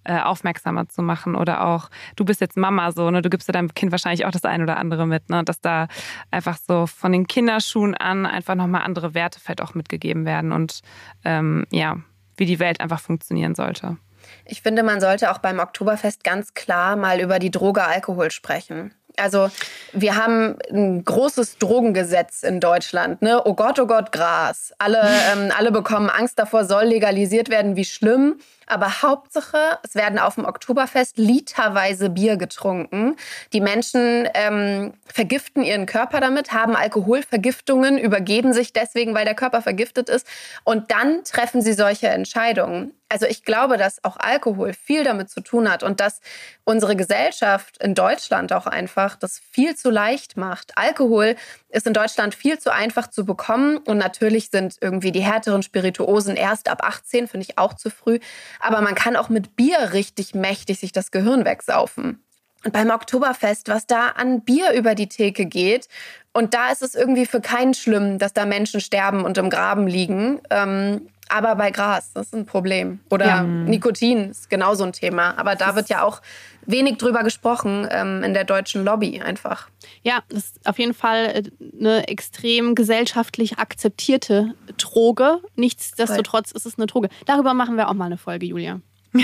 [0.06, 1.36] äh, aufmerksamer zu machen.
[1.36, 4.32] Oder auch, du bist jetzt Mama so, ne, du gibst ja deinem Kind wahrscheinlich auch
[4.32, 5.88] das eine oder andere mit, ne, dass da
[6.30, 10.52] einfach so von den Kinderschuhen an einfach nochmal andere Werte vielleicht auch mitgegeben werden.
[10.52, 10.82] Und
[11.24, 11.98] ähm, ja,
[12.38, 13.98] wie die Welt einfach funktionieren sollte.
[14.46, 18.93] Ich finde, man sollte auch beim Oktoberfest ganz klar mal über die Droge Alkohol sprechen.
[19.17, 19.49] Also
[19.91, 23.21] wir haben ein großes Drogengesetz in Deutschland.
[23.21, 23.41] Ne?
[23.45, 24.73] Oh Gott, oh Gott, Gras.
[24.80, 28.39] Alle, ähm, alle bekommen Angst davor, soll legalisiert werden, wie schlimm.
[28.65, 33.17] Aber Hauptsache, es werden auf dem Oktoberfest literweise Bier getrunken.
[33.52, 39.62] Die Menschen ähm, vergiften ihren Körper damit, haben Alkoholvergiftungen, übergeben sich deswegen, weil der Körper
[39.62, 40.26] vergiftet ist.
[40.63, 42.93] Und dann treffen sie solche Entscheidungen.
[43.13, 46.19] Also ich glaube, dass auch Alkohol viel damit zu tun hat und dass
[46.63, 50.76] unsere Gesellschaft in Deutschland auch einfach das viel zu leicht macht.
[50.80, 51.36] Alkohol
[51.69, 56.36] ist in Deutschland viel zu einfach zu bekommen und natürlich sind irgendwie die härteren Spirituosen
[56.36, 58.17] erst ab 18, finde ich auch zu früh.
[58.60, 62.19] Aber man kann auch mit Bier richtig mächtig sich das Gehirn wegsaufen.
[62.65, 65.88] Und beim Oktoberfest, was da an Bier über die Theke geht,
[66.32, 69.86] und da ist es irgendwie für keinen schlimm, dass da Menschen sterben und im Graben
[69.86, 70.41] liegen.
[70.49, 73.00] Ähm, aber bei Gras, das ist ein Problem.
[73.10, 73.44] Oder ja.
[73.44, 75.38] Nikotin ist genauso ein Thema.
[75.38, 76.22] Aber da wird ja auch
[76.66, 79.70] wenig drüber gesprochen ähm, in der deutschen Lobby einfach.
[80.04, 81.44] Ja, das ist auf jeden Fall äh,
[81.80, 85.40] eine extrem gesellschaftlich akzeptierte Droge.
[85.56, 87.10] Nichtsdestotrotz ist es eine Droge.
[87.26, 88.80] Darüber machen wir auch mal eine Folge, Julia.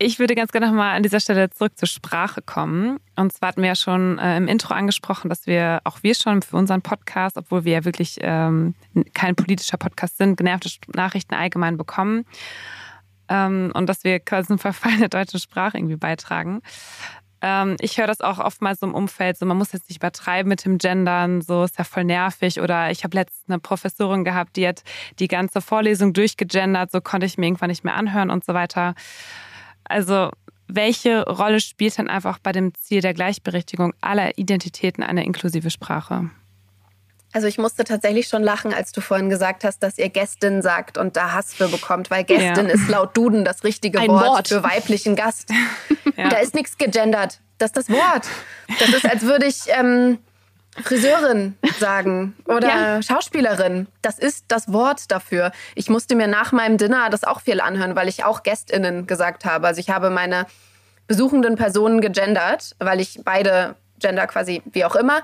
[0.00, 3.00] Ich würde ganz gerne nochmal an dieser Stelle zurück zur Sprache kommen.
[3.16, 6.40] Und zwar hatten wir ja schon äh, im Intro angesprochen, dass wir, auch wir schon
[6.42, 8.74] für unseren Podcast, obwohl wir ja wirklich ähm,
[9.12, 12.26] kein politischer Podcast sind, genervte Nachrichten allgemein bekommen.
[13.28, 16.62] Ähm, und dass wir quasi zum Verfall der deutschen Sprache irgendwie beitragen.
[17.40, 20.48] Ähm, ich höre das auch oftmals so im Umfeld, so man muss jetzt nicht übertreiben
[20.48, 22.60] mit dem Gendern, so ist ja voll nervig.
[22.60, 24.84] Oder ich habe letztens eine Professorin gehabt, die hat
[25.18, 28.94] die ganze Vorlesung durchgegendert, so konnte ich mir irgendwann nicht mehr anhören und so weiter.
[29.88, 30.30] Also
[30.68, 36.30] welche Rolle spielt dann einfach bei dem Ziel der Gleichberechtigung aller Identitäten eine inklusive Sprache?
[37.32, 40.96] Also ich musste tatsächlich schon lachen, als du vorhin gesagt hast, dass ihr Gästin sagt
[40.96, 42.72] und da Hass für bekommt, weil Gästin ja.
[42.72, 45.50] ist laut Duden das richtige Wort, Wort, für weiblichen Gast.
[46.16, 46.30] ja.
[46.30, 47.40] Da ist nichts gegendert.
[47.58, 48.26] Das ist das Wort.
[48.78, 50.18] Das ist, als würde ich ähm,
[50.82, 53.02] Friseurin sagen oder ja.
[53.02, 53.86] Schauspielerin.
[54.02, 55.52] Das ist das Wort dafür.
[55.74, 59.44] Ich musste mir nach meinem Dinner das auch viel anhören, weil ich auch Gästinnen gesagt
[59.44, 59.66] habe.
[59.66, 60.46] Also ich habe meine
[61.06, 65.22] besuchenden Personen gegendert, weil ich beide Gender quasi wie auch immer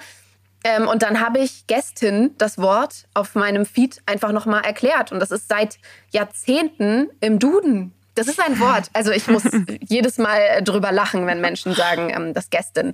[0.64, 5.12] ähm, und dann habe ich Gästin das Wort auf meinem Feed einfach nochmal erklärt.
[5.12, 5.79] Und das ist seit
[6.11, 7.93] Jahrzehnten im Duden.
[8.14, 8.90] Das ist ein Wort.
[8.92, 9.42] Also ich muss
[9.81, 12.92] jedes Mal drüber lachen, wenn Menschen sagen, ähm, das Gästin.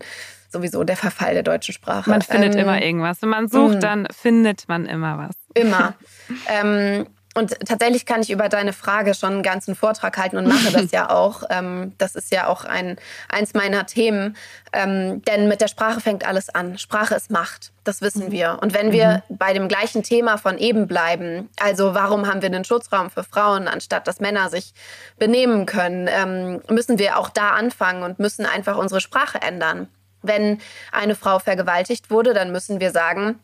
[0.53, 2.11] Sowieso der Verfall der deutschen Sprache.
[2.11, 3.23] Man findet ähm, immer irgendwas.
[3.23, 3.81] Wenn man sucht, mm.
[3.81, 5.37] dann findet man immer was.
[5.55, 5.95] Immer.
[6.49, 10.73] ähm, und tatsächlich kann ich über deine Frage schon einen ganzen Vortrag halten und mache
[10.73, 11.45] das ja auch.
[11.49, 12.97] Ähm, das ist ja auch ein,
[13.29, 14.37] eins meiner Themen.
[14.73, 16.77] Ähm, denn mit der Sprache fängt alles an.
[16.77, 17.71] Sprache ist Macht.
[17.85, 18.33] Das wissen mhm.
[18.33, 18.59] wir.
[18.61, 19.37] Und wenn wir mhm.
[19.37, 23.69] bei dem gleichen Thema von eben bleiben, also warum haben wir einen Schutzraum für Frauen,
[23.69, 24.75] anstatt dass Männer sich
[25.17, 29.87] benehmen können, ähm, müssen wir auch da anfangen und müssen einfach unsere Sprache ändern.
[30.23, 33.39] Wenn eine Frau vergewaltigt wurde, dann müssen wir sagen,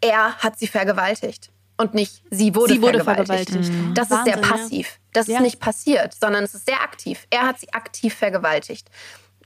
[0.00, 3.50] er hat sie vergewaltigt und nicht sie wurde, sie wurde vergewaltigt.
[3.50, 3.86] vergewaltigt.
[3.86, 3.94] Mhm.
[3.94, 4.98] Das Wahnsinn, ist sehr passiv.
[5.12, 5.36] Das ja.
[5.36, 7.26] ist nicht passiert, sondern es ist sehr aktiv.
[7.30, 8.88] Er hat sie aktiv vergewaltigt.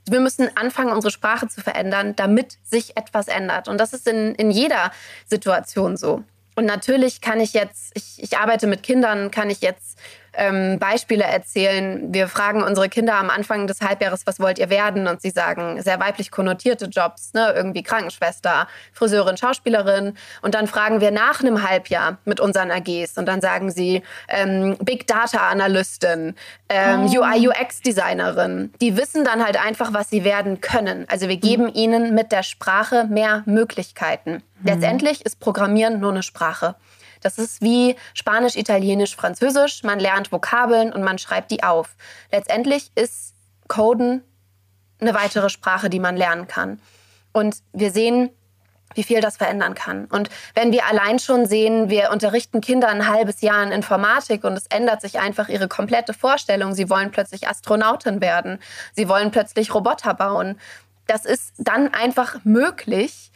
[0.09, 3.67] Wir müssen anfangen, unsere Sprache zu verändern, damit sich etwas ändert.
[3.67, 4.91] Und das ist in, in jeder
[5.27, 6.23] Situation so.
[6.55, 9.97] Und natürlich kann ich jetzt, ich, ich arbeite mit Kindern, kann ich jetzt
[10.33, 12.13] ähm, Beispiele erzählen.
[12.13, 15.07] Wir fragen unsere Kinder am Anfang des Halbjahres, was wollt ihr werden?
[15.07, 17.53] Und sie sagen sehr weiblich konnotierte Jobs, ne?
[17.55, 20.13] irgendwie Krankenschwester, Friseurin, Schauspielerin.
[20.41, 24.77] Und dann fragen wir nach einem Halbjahr mit unseren AGs und dann sagen sie ähm,
[24.81, 26.35] Big Data Analystin,
[26.69, 27.19] ähm, oh.
[27.19, 28.71] UI UX Designerin.
[28.81, 31.05] Die wissen dann halt einfach, was sie werden können.
[31.09, 31.71] Also wir geben mhm.
[31.73, 34.31] ihnen mit der Sprache mehr Möglichkeiten.
[34.31, 34.41] Mhm.
[34.63, 36.75] Letztendlich ist Programmieren nur eine Sprache.
[37.21, 39.83] Das ist wie Spanisch, Italienisch, Französisch.
[39.83, 41.95] Man lernt Vokabeln und man schreibt die auf.
[42.31, 43.33] Letztendlich ist
[43.67, 44.23] Coden
[44.99, 46.79] eine weitere Sprache, die man lernen kann.
[47.33, 48.29] Und wir sehen,
[48.93, 50.05] wie viel das verändern kann.
[50.05, 54.53] Und wenn wir allein schon sehen, wir unterrichten Kinder ein halbes Jahr in Informatik und
[54.53, 56.73] es ändert sich einfach ihre komplette Vorstellung.
[56.73, 58.59] Sie wollen plötzlich Astronautin werden.
[58.93, 60.59] Sie wollen plötzlich Roboter bauen.
[61.07, 63.30] Das ist dann einfach möglich,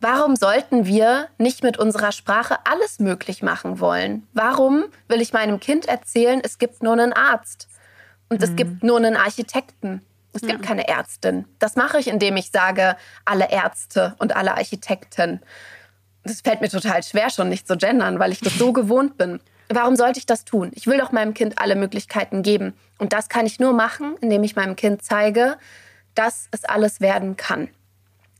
[0.00, 4.26] Warum sollten wir nicht mit unserer Sprache alles möglich machen wollen?
[4.32, 7.68] Warum will ich meinem Kind erzählen, es gibt nur einen Arzt
[8.28, 8.44] und mhm.
[8.44, 10.02] es gibt nur einen Architekten?
[10.32, 10.66] Es gibt ja.
[10.66, 11.46] keine Ärztin.
[11.58, 15.40] Das mache ich, indem ich sage, alle Ärzte und alle Architekten.
[16.24, 19.40] Das fällt mir total schwer, schon nicht zu gendern, weil ich das so gewohnt bin.
[19.68, 20.70] Warum sollte ich das tun?
[20.74, 22.74] Ich will doch meinem Kind alle Möglichkeiten geben.
[22.98, 25.56] Und das kann ich nur machen, indem ich meinem Kind zeige,
[26.14, 27.68] dass es alles werden kann.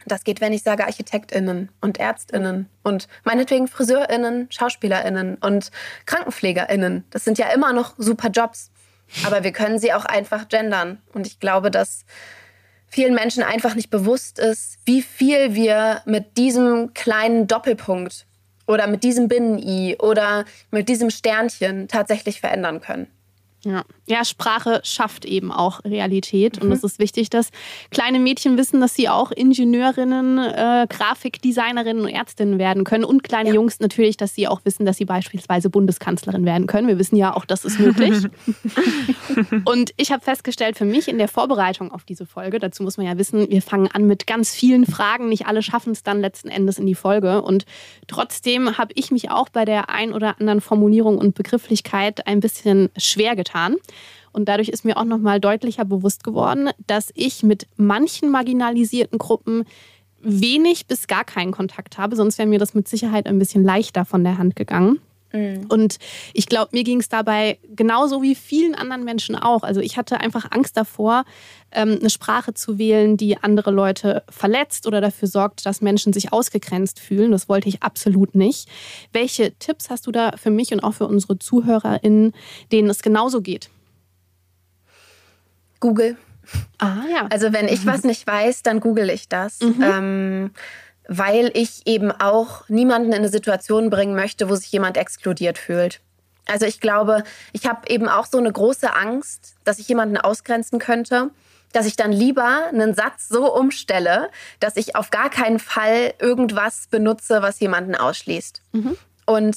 [0.06, 5.70] Das geht, wenn ich sage ArchitektInnen und ÄrztInnen und meinetwegen FriseurInnen, SchauspielerInnen und
[6.06, 7.04] KrankenpflegerInnen.
[7.10, 8.70] Das sind ja immer noch super Jobs.
[9.24, 11.00] Aber wir können sie auch einfach gendern.
[11.12, 12.04] Und ich glaube, dass
[12.88, 18.26] vielen Menschen einfach nicht bewusst ist, wie viel wir mit diesem kleinen Doppelpunkt
[18.66, 23.08] oder mit diesem Binnen-I oder mit diesem Sternchen tatsächlich verändern können.
[23.66, 23.82] Ja.
[24.06, 26.62] ja, Sprache schafft eben auch Realität.
[26.62, 26.68] Mhm.
[26.68, 27.50] Und es ist wichtig, dass
[27.90, 33.04] kleine Mädchen wissen, dass sie auch Ingenieurinnen, äh, Grafikdesignerinnen und Ärztinnen werden können.
[33.04, 33.56] Und kleine ja.
[33.56, 36.86] Jungs natürlich, dass sie auch wissen, dass sie beispielsweise Bundeskanzlerin werden können.
[36.86, 38.26] Wir wissen ja auch, das ist möglich.
[39.64, 43.06] und ich habe festgestellt für mich in der Vorbereitung auf diese Folge, dazu muss man
[43.06, 45.28] ja wissen, wir fangen an mit ganz vielen Fragen.
[45.28, 47.42] Nicht alle schaffen es dann letzten Endes in die Folge.
[47.42, 47.64] Und
[48.06, 52.90] trotzdem habe ich mich auch bei der ein oder anderen Formulierung und Begrifflichkeit ein bisschen
[52.96, 53.76] schwer getan getan.
[54.32, 59.64] Und dadurch ist mir auch nochmal deutlicher bewusst geworden, dass ich mit manchen marginalisierten Gruppen
[60.20, 62.16] wenig bis gar keinen Kontakt habe.
[62.16, 65.00] Sonst wäre mir das mit Sicherheit ein bisschen leichter von der Hand gegangen.
[65.32, 65.66] Mhm.
[65.68, 65.98] Und
[66.32, 69.62] ich glaube, mir ging es dabei genauso wie vielen anderen Menschen auch.
[69.62, 71.24] Also ich hatte einfach Angst davor,
[71.72, 76.32] ähm, eine Sprache zu wählen, die andere Leute verletzt oder dafür sorgt, dass Menschen sich
[76.32, 77.32] ausgegrenzt fühlen.
[77.32, 78.68] Das wollte ich absolut nicht.
[79.12, 82.32] Welche Tipps hast du da für mich und auch für unsere ZuhörerInnen,
[82.72, 83.70] denen es genauso geht?
[85.80, 86.16] Google.
[86.78, 87.26] Ah ja.
[87.30, 89.60] Also wenn ich was nicht weiß, dann google ich das.
[89.60, 89.82] Mhm.
[89.82, 90.50] Ähm,
[91.08, 96.00] weil ich eben auch niemanden in eine Situation bringen möchte, wo sich jemand exkludiert fühlt.
[96.46, 100.78] Also ich glaube, ich habe eben auch so eine große Angst, dass ich jemanden ausgrenzen
[100.78, 101.30] könnte,
[101.72, 106.86] dass ich dann lieber einen Satz so umstelle, dass ich auf gar keinen Fall irgendwas
[106.88, 108.62] benutze, was jemanden ausschließt.
[108.72, 108.96] Mhm.
[109.26, 109.56] Und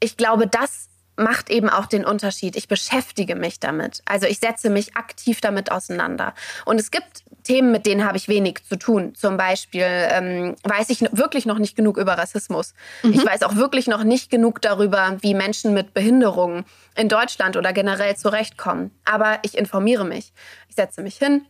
[0.00, 0.87] ich glaube, das
[1.18, 2.56] macht eben auch den Unterschied.
[2.56, 4.02] Ich beschäftige mich damit.
[4.04, 6.34] Also ich setze mich aktiv damit auseinander.
[6.64, 9.14] Und es gibt Themen, mit denen habe ich wenig zu tun.
[9.14, 12.74] Zum Beispiel ähm, weiß ich wirklich noch nicht genug über Rassismus.
[13.02, 13.12] Mhm.
[13.12, 17.72] Ich weiß auch wirklich noch nicht genug darüber, wie Menschen mit Behinderungen in Deutschland oder
[17.72, 18.90] generell zurechtkommen.
[19.04, 20.32] Aber ich informiere mich.
[20.68, 21.46] Ich setze mich hin,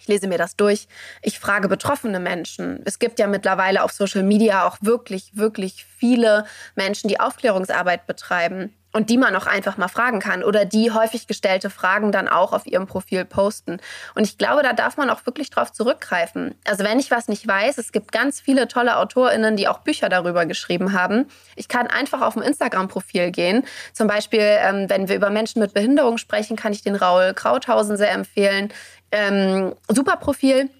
[0.00, 0.88] ich lese mir das durch.
[1.22, 2.80] Ich frage betroffene Menschen.
[2.84, 8.74] Es gibt ja mittlerweile auf Social Media auch wirklich, wirklich viele Menschen, die Aufklärungsarbeit betreiben
[8.92, 12.52] und die man auch einfach mal fragen kann oder die häufig gestellte Fragen dann auch
[12.52, 13.78] auf ihrem Profil posten.
[14.14, 16.54] Und ich glaube, da darf man auch wirklich drauf zurückgreifen.
[16.64, 20.08] Also wenn ich was nicht weiß, es gibt ganz viele tolle AutorInnen, die auch Bücher
[20.08, 21.26] darüber geschrieben haben.
[21.56, 23.64] Ich kann einfach auf ein Instagram-Profil gehen.
[23.92, 27.96] Zum Beispiel, ähm, wenn wir über Menschen mit Behinderung sprechen, kann ich den Raul Krauthausen
[27.96, 28.72] sehr empfehlen.
[29.12, 30.70] Ähm, super Profil.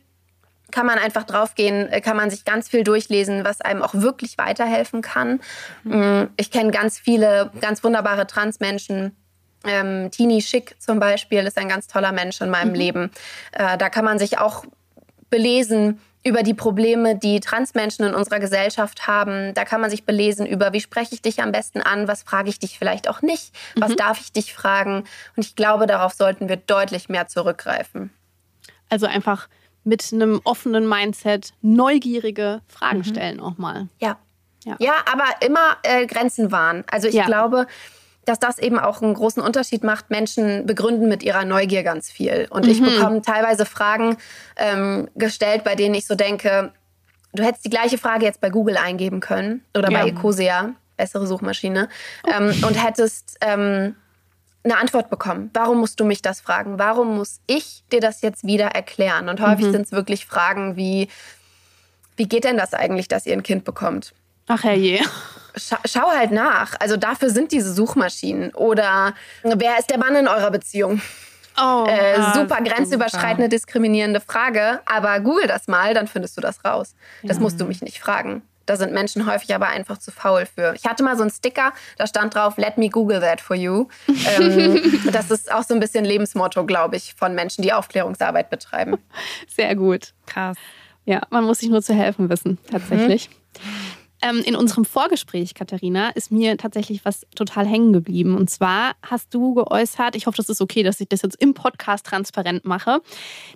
[0.71, 4.39] Kann man einfach draufgehen, äh, kann man sich ganz viel durchlesen, was einem auch wirklich
[4.39, 5.41] weiterhelfen kann.
[5.85, 6.29] Mhm.
[6.37, 9.17] Ich kenne ganz viele, ganz wunderbare Transmenschen,
[9.65, 12.75] ähm, Tini Schick zum Beispiel ist ein ganz toller Mensch in meinem mhm.
[12.75, 13.11] Leben.
[13.53, 14.65] Äh, da kann man sich auch
[15.29, 19.55] belesen über die Probleme, die Transmenschen in unserer Gesellschaft haben.
[19.55, 22.51] Da kann man sich belesen über, wie spreche ich dich am besten an, was frage
[22.51, 23.97] ich dich vielleicht auch nicht, was mhm.
[23.97, 25.05] darf ich dich fragen.
[25.37, 28.11] Und ich glaube, darauf sollten wir deutlich mehr zurückgreifen.
[28.91, 29.49] Also einfach
[29.85, 33.05] mit einem offenen Mindset neugierige Fragen mhm.
[33.05, 33.89] stellen auch mal.
[33.99, 34.19] Ja.
[34.65, 36.85] Ja, ja aber immer äh, Grenzen wahren.
[36.91, 37.25] Also ich ja.
[37.25, 37.67] glaube,
[38.25, 40.11] dass das eben auch einen großen Unterschied macht.
[40.11, 42.47] Menschen begründen mit ihrer Neugier ganz viel.
[42.51, 42.71] Und mhm.
[42.71, 44.17] ich bekomme teilweise Fragen
[44.57, 46.73] ähm, gestellt, bei denen ich so denke,
[47.33, 50.03] du hättest die gleiche Frage jetzt bei Google eingeben können oder ja.
[50.03, 51.89] bei Ecosia, bessere Suchmaschine,
[52.33, 53.97] ähm, und hättest ähm,
[54.63, 55.51] eine Antwort bekommen.
[55.55, 56.79] Warum musst du mich das fragen?
[56.79, 59.29] Warum muss ich dir das jetzt wieder erklären?
[59.29, 59.73] Und häufig mhm.
[59.73, 61.09] sind es wirklich Fragen wie,
[62.17, 64.13] wie geht denn das eigentlich, dass ihr ein Kind bekommt?
[64.49, 65.01] Ach herrje.
[65.57, 66.75] Schau, schau halt nach.
[66.79, 68.55] Also dafür sind diese Suchmaschinen.
[68.55, 71.01] Oder wer ist der Mann in eurer Beziehung?
[71.61, 73.49] Oh, äh, ah, super grenzüberschreitende, super.
[73.49, 74.81] diskriminierende Frage.
[74.87, 76.95] Aber google das mal, dann findest du das raus.
[77.23, 77.43] Das ja.
[77.43, 78.43] musst du mich nicht fragen.
[78.71, 80.75] Da sind Menschen häufig aber einfach zu faul für.
[80.77, 83.89] Ich hatte mal so einen Sticker, da stand drauf, let me Google that for you.
[84.07, 84.81] ähm,
[85.13, 88.99] das ist auch so ein bisschen Lebensmotto, glaube ich, von Menschen, die Aufklärungsarbeit betreiben.
[89.49, 90.15] Sehr gut.
[90.27, 90.57] Krass.
[91.05, 93.29] Ja, man muss sich nur zu helfen wissen, tatsächlich.
[93.29, 93.61] Mhm.
[94.23, 98.37] Ähm, in unserem Vorgespräch, Katharina, ist mir tatsächlich was total hängen geblieben.
[98.37, 101.55] Und zwar hast du geäußert, ich hoffe, das ist okay, dass ich das jetzt im
[101.55, 103.01] Podcast transparent mache,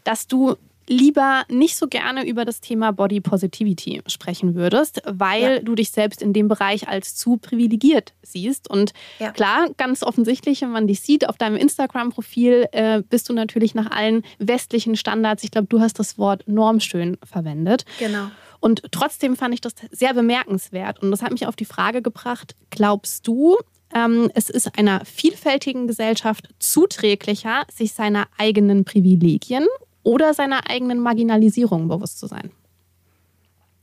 [0.03, 0.57] dass du
[0.89, 5.59] lieber nicht so gerne über das Thema Body Positivity sprechen würdest, weil ja.
[5.61, 8.69] du dich selbst in dem Bereich als zu privilegiert siehst.
[8.69, 9.33] Und ja.
[9.33, 13.91] klar, ganz offensichtlich, wenn man dich sieht auf deinem Instagram-Profil, äh, bist du natürlich nach
[13.91, 17.85] allen westlichen Standards, ich glaube, du hast das Wort normschön verwendet.
[17.99, 18.29] Genau.
[18.61, 21.03] Und trotzdem fand ich das sehr bemerkenswert.
[21.03, 23.59] Und das hat mich auf die Frage gebracht, glaubst du,
[23.95, 29.67] ähm, es ist einer vielfältigen Gesellschaft zuträglicher, sich seiner eigenen Privilegien
[30.05, 32.53] oder seiner eigenen Marginalisierung bewusst zu sein?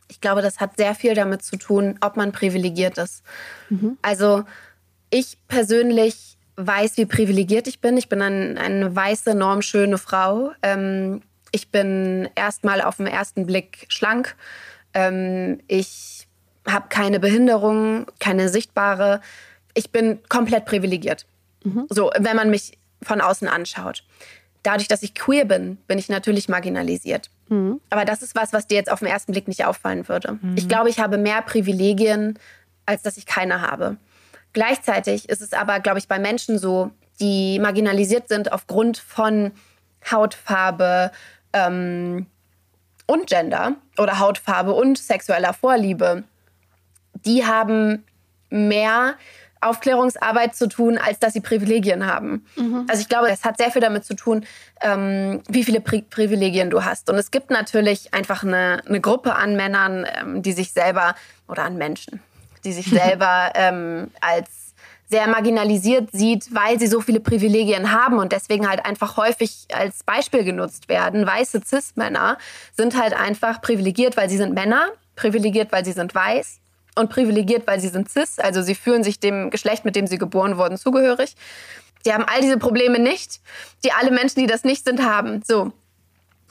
[0.07, 3.23] Ich glaube, das hat sehr viel damit zu tun, ob man privilegiert ist.
[3.69, 3.97] Mhm.
[4.01, 4.43] Also
[5.09, 7.97] ich persönlich weiß, wie privilegiert ich bin.
[7.97, 10.51] Ich bin ein, eine weiße, normschöne Frau.
[10.61, 14.35] Ähm, ich bin erstmal auf den ersten Blick schlank.
[14.93, 16.27] Ähm, ich
[16.67, 19.21] habe keine Behinderung, keine sichtbare.
[19.73, 21.25] Ich bin komplett privilegiert.
[21.63, 21.87] Mhm.
[21.89, 24.03] So, wenn man mich von außen anschaut
[24.63, 27.29] dadurch, dass ich queer bin, bin ich natürlich marginalisiert.
[27.49, 27.81] Mhm.
[27.89, 30.37] Aber das ist was, was dir jetzt auf den ersten Blick nicht auffallen würde.
[30.41, 30.55] Mhm.
[30.57, 32.37] Ich glaube, ich habe mehr Privilegien,
[32.85, 33.97] als dass ich keine habe.
[34.53, 39.51] Gleichzeitig ist es aber, glaube ich, bei Menschen so, die marginalisiert sind aufgrund von
[40.09, 41.11] Hautfarbe
[41.53, 42.25] ähm,
[43.05, 46.23] und Gender oder Hautfarbe und sexueller Vorliebe,
[47.25, 48.03] die haben
[48.49, 49.15] mehr
[49.61, 52.45] Aufklärungsarbeit zu tun, als dass sie Privilegien haben.
[52.55, 52.85] Mhm.
[52.89, 54.45] Also ich glaube, es hat sehr viel damit zu tun,
[54.81, 57.09] ähm, wie viele Pri Privilegien du hast.
[57.09, 61.15] Und es gibt natürlich einfach eine, eine Gruppe an Männern, ähm, die sich selber,
[61.47, 62.19] oder an Menschen,
[62.63, 64.49] die sich selber ähm, als
[65.11, 70.03] sehr marginalisiert sieht, weil sie so viele Privilegien haben und deswegen halt einfach häufig als
[70.03, 71.27] Beispiel genutzt werden.
[71.27, 72.37] Weiße Cis-Männer
[72.75, 76.60] sind halt einfach privilegiert, weil sie sind Männer, privilegiert, weil sie sind weiß
[76.95, 80.17] und privilegiert, weil sie sind cis, also sie fühlen sich dem Geschlecht, mit dem sie
[80.17, 81.35] geboren wurden, zugehörig.
[82.05, 83.39] Die haben all diese Probleme nicht,
[83.83, 85.43] die alle Menschen, die das nicht sind, haben.
[85.45, 85.71] So.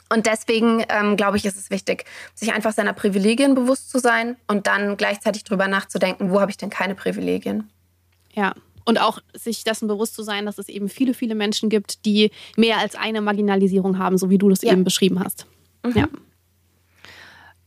[0.09, 4.35] Und deswegen ähm, glaube ich, ist es wichtig, sich einfach seiner Privilegien bewusst zu sein
[4.47, 7.69] und dann gleichzeitig darüber nachzudenken, wo habe ich denn keine Privilegien?
[8.33, 8.53] Ja,
[8.85, 12.31] und auch sich dessen bewusst zu sein, dass es eben viele, viele Menschen gibt, die
[12.57, 14.71] mehr als eine Marginalisierung haben, so wie du das ja.
[14.71, 15.45] eben beschrieben hast.
[15.85, 15.93] Mhm.
[15.95, 16.07] Ja.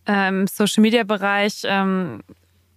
[0.07, 2.23] Ähm, Social Media Bereich ähm,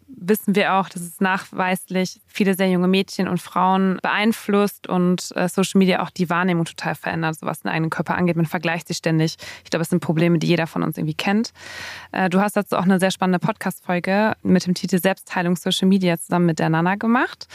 [0.08, 5.50] wissen wir auch, dass es nachweislich viele sehr junge Mädchen und Frauen beeinflusst und äh,
[5.50, 8.36] Social Media auch die Wahrnehmung total verändert, so was den eigenen Körper angeht.
[8.36, 9.38] Man vergleicht sich ständig.
[9.64, 11.52] Ich glaube, es sind Probleme, die jeder von uns irgendwie kennt.
[12.12, 16.18] Äh, du hast dazu auch eine sehr spannende Podcast-Folge mit dem Titel Selbstheilung Social Media
[16.18, 17.48] zusammen mit der Nana gemacht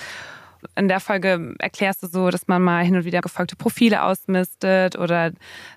[0.76, 4.96] in der Folge erklärst du so, dass man mal hin und wieder gefolgte Profile ausmistet
[4.96, 5.32] oder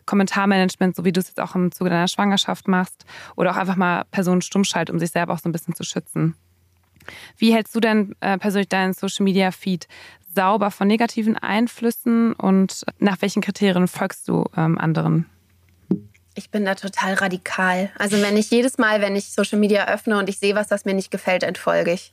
[0.06, 3.06] Kommentarmanagement, so wie du es jetzt auch im Zuge deiner Schwangerschaft machst,
[3.36, 5.84] oder auch einfach mal Personen stumm schaltet, um sich selber auch so ein bisschen zu
[5.84, 6.36] schützen.
[7.38, 9.88] Wie hältst du denn äh, persönlich deinen Social Media Feed
[10.36, 15.26] sauber von negativen Einflüssen und nach welchen Kriterien folgst du ähm, anderen?
[16.36, 17.90] Ich bin da total radikal.
[17.98, 20.84] Also wenn ich jedes Mal, wenn ich Social Media öffne und ich sehe was, das
[20.84, 22.12] mir nicht gefällt, entfolge ich.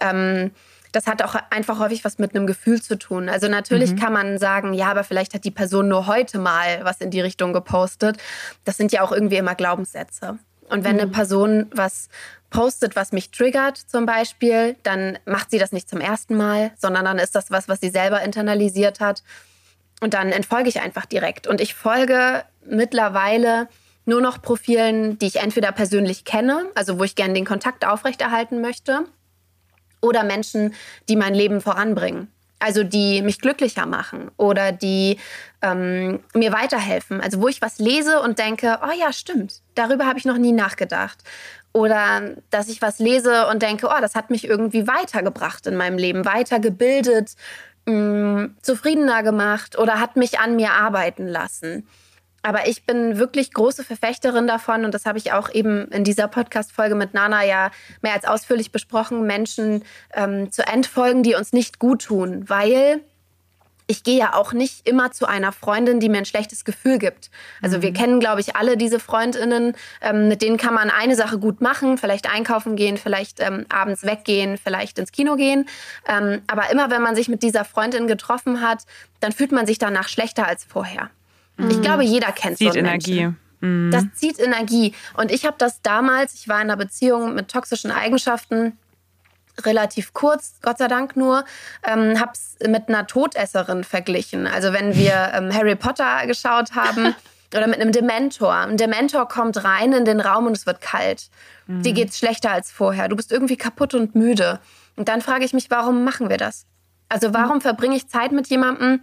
[0.00, 0.50] Ähm,
[0.90, 3.28] das hat auch einfach häufig was mit einem Gefühl zu tun.
[3.28, 3.96] Also natürlich mhm.
[3.96, 7.20] kann man sagen, ja, aber vielleicht hat die Person nur heute mal was in die
[7.20, 8.18] Richtung gepostet.
[8.64, 10.38] Das sind ja auch irgendwie immer Glaubenssätze.
[10.68, 11.02] Und wenn mhm.
[11.02, 12.08] eine Person was
[12.52, 17.04] postet, was mich triggert zum Beispiel, dann macht sie das nicht zum ersten Mal, sondern
[17.04, 19.24] dann ist das was, was sie selber internalisiert hat.
[20.00, 21.46] Und dann entfolge ich einfach direkt.
[21.46, 23.68] Und ich folge mittlerweile
[24.04, 28.60] nur noch Profilen, die ich entweder persönlich kenne, also wo ich gerne den Kontakt aufrechterhalten
[28.60, 29.06] möchte,
[30.00, 30.74] oder Menschen,
[31.08, 32.28] die mein Leben voranbringen.
[32.58, 35.18] Also die mich glücklicher machen oder die
[35.62, 37.20] ähm, mir weiterhelfen.
[37.20, 40.52] Also wo ich was lese und denke, oh ja, stimmt, darüber habe ich noch nie
[40.52, 41.18] nachgedacht.
[41.72, 45.96] Oder dass ich was lese und denke, oh, das hat mich irgendwie weitergebracht in meinem
[45.96, 47.34] Leben, weitergebildet,
[47.86, 51.86] mh, mm, zufriedener gemacht oder hat mich an mir arbeiten lassen.
[52.42, 56.26] Aber ich bin wirklich große Verfechterin davon und das habe ich auch eben in dieser
[56.26, 57.70] Podcast-Folge mit Nana ja
[58.02, 63.00] mehr als ausführlich besprochen, Menschen ähm, zu entfolgen, die uns nicht gut tun, weil
[63.86, 67.30] ich gehe ja auch nicht immer zu einer Freundin, die mir ein schlechtes Gefühl gibt.
[67.60, 67.82] Also mhm.
[67.82, 71.60] wir kennen, glaube ich, alle diese Freundinnen, ähm, mit denen kann man eine Sache gut
[71.60, 75.66] machen, vielleicht einkaufen gehen, vielleicht ähm, abends weggehen, vielleicht ins Kino gehen.
[76.06, 78.84] Ähm, aber immer wenn man sich mit dieser Freundin getroffen hat,
[79.20, 81.10] dann fühlt man sich danach schlechter als vorher.
[81.58, 81.82] Ich mhm.
[81.82, 83.28] glaube, jeder kennt zieht so Energie.
[83.60, 83.90] Mhm.
[83.90, 84.94] Das zieht Energie.
[85.14, 88.78] Und ich habe das damals, ich war in einer Beziehung mit toxischen Eigenschaften,
[89.64, 91.44] relativ kurz, Gott sei Dank nur,
[91.84, 94.46] ähm, habe es mit einer Todesserin verglichen.
[94.46, 97.14] Also wenn wir ähm, Harry Potter geschaut haben
[97.54, 98.54] oder mit einem Dementor.
[98.54, 101.28] Ein Dementor kommt rein in den Raum und es wird kalt.
[101.66, 101.82] Mhm.
[101.82, 103.08] Dir geht's schlechter als vorher.
[103.08, 104.60] Du bist irgendwie kaputt und müde.
[104.96, 106.66] Und dann frage ich mich, warum machen wir das?
[107.08, 109.02] Also warum verbringe ich Zeit mit jemandem,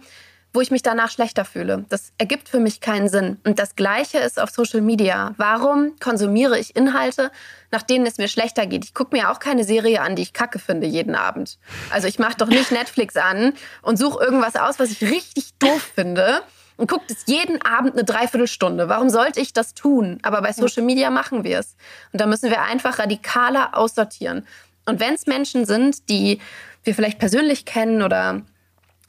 [0.52, 1.84] wo ich mich danach schlechter fühle.
[1.88, 3.38] Das ergibt für mich keinen Sinn.
[3.44, 5.34] Und das Gleiche ist auf Social Media.
[5.36, 7.30] Warum konsumiere ich Inhalte,
[7.70, 8.84] nach denen es mir schlechter geht?
[8.84, 11.58] Ich gucke mir auch keine Serie an, die ich kacke finde jeden Abend.
[11.90, 15.92] Also ich mache doch nicht Netflix an und suche irgendwas aus, was ich richtig doof
[15.94, 16.42] finde
[16.76, 18.88] und gucke das jeden Abend eine Dreiviertelstunde.
[18.88, 20.18] Warum sollte ich das tun?
[20.22, 21.76] Aber bei Social Media machen wir es.
[22.12, 24.46] Und da müssen wir einfach radikaler aussortieren.
[24.86, 26.40] Und wenn es Menschen sind, die
[26.82, 28.42] wir vielleicht persönlich kennen oder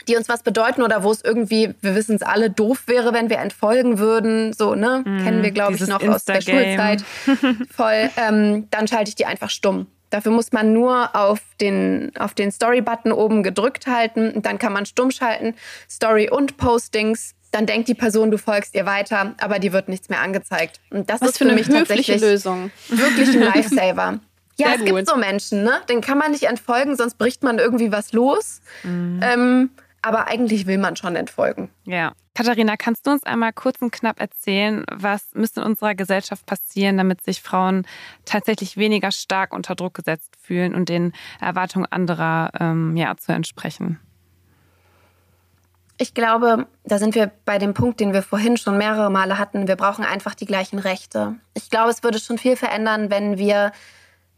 [0.08, 3.30] die uns was bedeuten oder wo es irgendwie, wir wissen es alle, doof wäre, wenn
[3.30, 4.54] wir entfolgen würden.
[4.54, 5.04] So, ne?
[5.06, 7.04] Mm, Kennen wir, glaube ich, noch aus der Schulzeit.
[7.76, 8.10] Voll.
[8.18, 9.88] Ähm, dann schalte ich die einfach stumm.
[10.10, 14.32] Dafür muss man nur auf den, auf den Story-Button oben gedrückt halten.
[14.32, 15.56] Und dann kann man stumm schalten.
[15.90, 17.34] Story und Postings.
[17.52, 20.80] Dann denkt die Person, du folgst ihr weiter, aber die wird nichts mehr angezeigt.
[20.90, 22.72] Und das was ist für, für mich tatsächlich Lösung.
[22.90, 24.20] wirklich ein Lifesaver.
[24.58, 24.98] Ja, Sehr es gut.
[24.98, 25.82] gibt so Menschen, ne?
[25.90, 28.62] Den kann man nicht entfolgen, sonst bricht man irgendwie was los.
[28.84, 29.20] Mhm.
[29.24, 29.70] Ähm,
[30.02, 31.70] aber eigentlich will man schon entfolgen.
[31.86, 32.14] Ja.
[32.34, 36.98] Katharina, kannst du uns einmal kurz und knapp erzählen, was müsste in unserer Gesellschaft passieren,
[36.98, 37.86] damit sich Frauen
[38.24, 44.00] tatsächlich weniger stark unter Druck gesetzt fühlen und den Erwartungen anderer ähm, ja, zu entsprechen?
[45.98, 49.68] Ich glaube, da sind wir bei dem Punkt, den wir vorhin schon mehrere Male hatten.
[49.68, 51.36] Wir brauchen einfach die gleichen Rechte.
[51.54, 53.72] Ich glaube, es würde schon viel verändern, wenn wir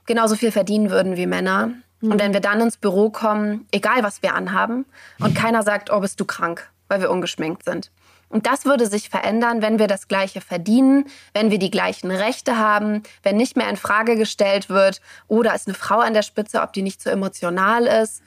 [0.05, 1.71] genauso viel verdienen würden wie Männer.
[2.11, 4.85] Und wenn wir dann ins Büro kommen, egal was wir anhaben,
[5.19, 7.91] und keiner sagt, oh, bist du krank, weil wir ungeschminkt sind.
[8.27, 12.57] Und das würde sich verändern, wenn wir das Gleiche verdienen, wenn wir die gleichen Rechte
[12.57, 16.23] haben, wenn nicht mehr in Frage gestellt wird, oder oh, ist eine Frau an der
[16.23, 18.21] Spitze, ob die nicht so emotional ist,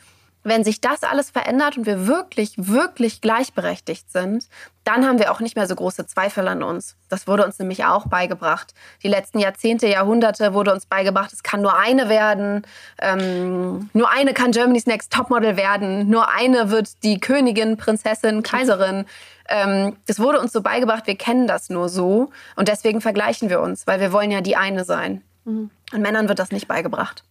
[0.46, 4.46] wenn sich das alles verändert und wir wirklich, wirklich gleichberechtigt sind,
[4.84, 6.94] dann haben wir auch nicht mehr so große Zweifel an uns.
[7.08, 8.72] Das wurde uns nämlich auch beigebracht.
[9.02, 12.62] Die letzten Jahrzehnte, Jahrhunderte wurde uns beigebracht, es kann nur eine werden.
[13.00, 16.08] Ähm, nur eine kann Germany's Next Topmodel werden.
[16.08, 19.04] Nur eine wird die Königin, Prinzessin, Kaiserin.
[19.48, 22.30] Ähm, das wurde uns so beigebracht, wir kennen das nur so.
[22.54, 25.22] Und deswegen vergleichen wir uns, weil wir wollen ja die eine sein.
[25.44, 25.70] Mhm.
[25.92, 27.24] Und Männern wird das nicht beigebracht.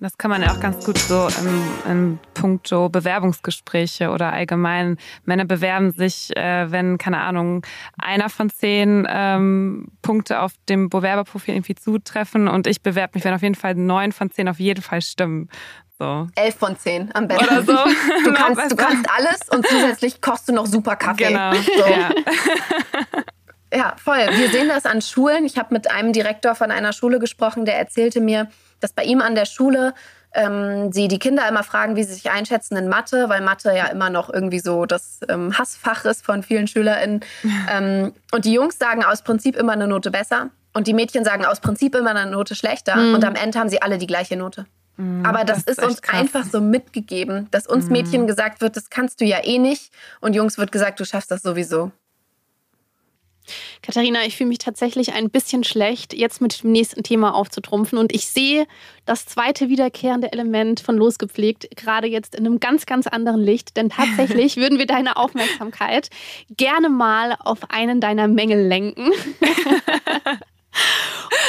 [0.00, 4.96] Das kann man ja auch ganz gut so im, im Punkto Bewerbungsgespräche oder allgemein.
[5.24, 7.66] Männer bewerben sich, äh, wenn, keine Ahnung,
[7.98, 13.34] einer von zehn ähm, Punkte auf dem Bewerberprofil irgendwie zutreffen und ich bewerbe mich, wenn
[13.34, 15.48] auf jeden Fall neun von zehn auf jeden Fall stimmen.
[15.98, 16.28] So.
[16.36, 17.44] Elf von zehn am besten.
[17.44, 17.72] Oder so.
[18.24, 21.26] Du kannst, du kannst alles und zusätzlich kochst du noch super Kaffee.
[21.26, 21.52] Genau.
[21.54, 21.86] So.
[21.86, 22.10] Ja.
[23.74, 24.26] Ja, voll.
[24.32, 25.44] Wir sehen das an Schulen.
[25.44, 28.48] Ich habe mit einem Direktor von einer Schule gesprochen, der erzählte mir,
[28.80, 29.94] dass bei ihm an der Schule
[30.34, 33.86] ähm, sie die Kinder immer fragen, wie sie sich einschätzen in Mathe, weil Mathe ja
[33.86, 37.20] immer noch irgendwie so das ähm, Hassfach ist von vielen SchülerInnen.
[37.70, 41.46] Ähm, und die Jungs sagen aus Prinzip immer eine Note besser und die Mädchen sagen
[41.46, 42.96] aus Prinzip immer eine Note schlechter.
[42.96, 43.14] Mhm.
[43.14, 44.66] Und am Ende haben sie alle die gleiche Note.
[45.22, 45.62] Aber das, Mhm.
[45.66, 46.14] das ist ist uns krass.
[46.14, 46.20] Mhm.
[46.20, 49.92] einfach so mitgegeben, dass uns Mädchen gesagt wird, das kannst du ja eh nicht.
[50.20, 51.92] Und Jungs wird gesagt, du schaffst das sowieso.
[53.82, 57.98] Katharina, ich fühle mich tatsächlich ein bisschen schlecht, jetzt mit dem nächsten Thema aufzutrumpfen.
[57.98, 58.66] Und ich sehe
[59.04, 63.76] das zweite wiederkehrende Element von Losgepflegt gerade jetzt in einem ganz, ganz anderen Licht.
[63.76, 66.10] Denn tatsächlich würden wir deine Aufmerksamkeit
[66.56, 69.10] gerne mal auf einen deiner Mängel lenken.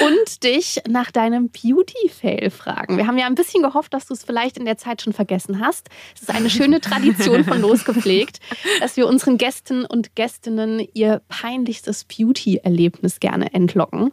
[0.01, 2.97] Und dich nach deinem Beauty-Fail fragen.
[2.97, 5.59] Wir haben ja ein bisschen gehofft, dass du es vielleicht in der Zeit schon vergessen
[5.59, 5.89] hast.
[6.15, 8.39] Es ist eine schöne Tradition von Losgepflegt,
[8.79, 14.11] dass wir unseren Gästen und Gästinnen ihr peinlichstes Beauty-Erlebnis gerne entlocken.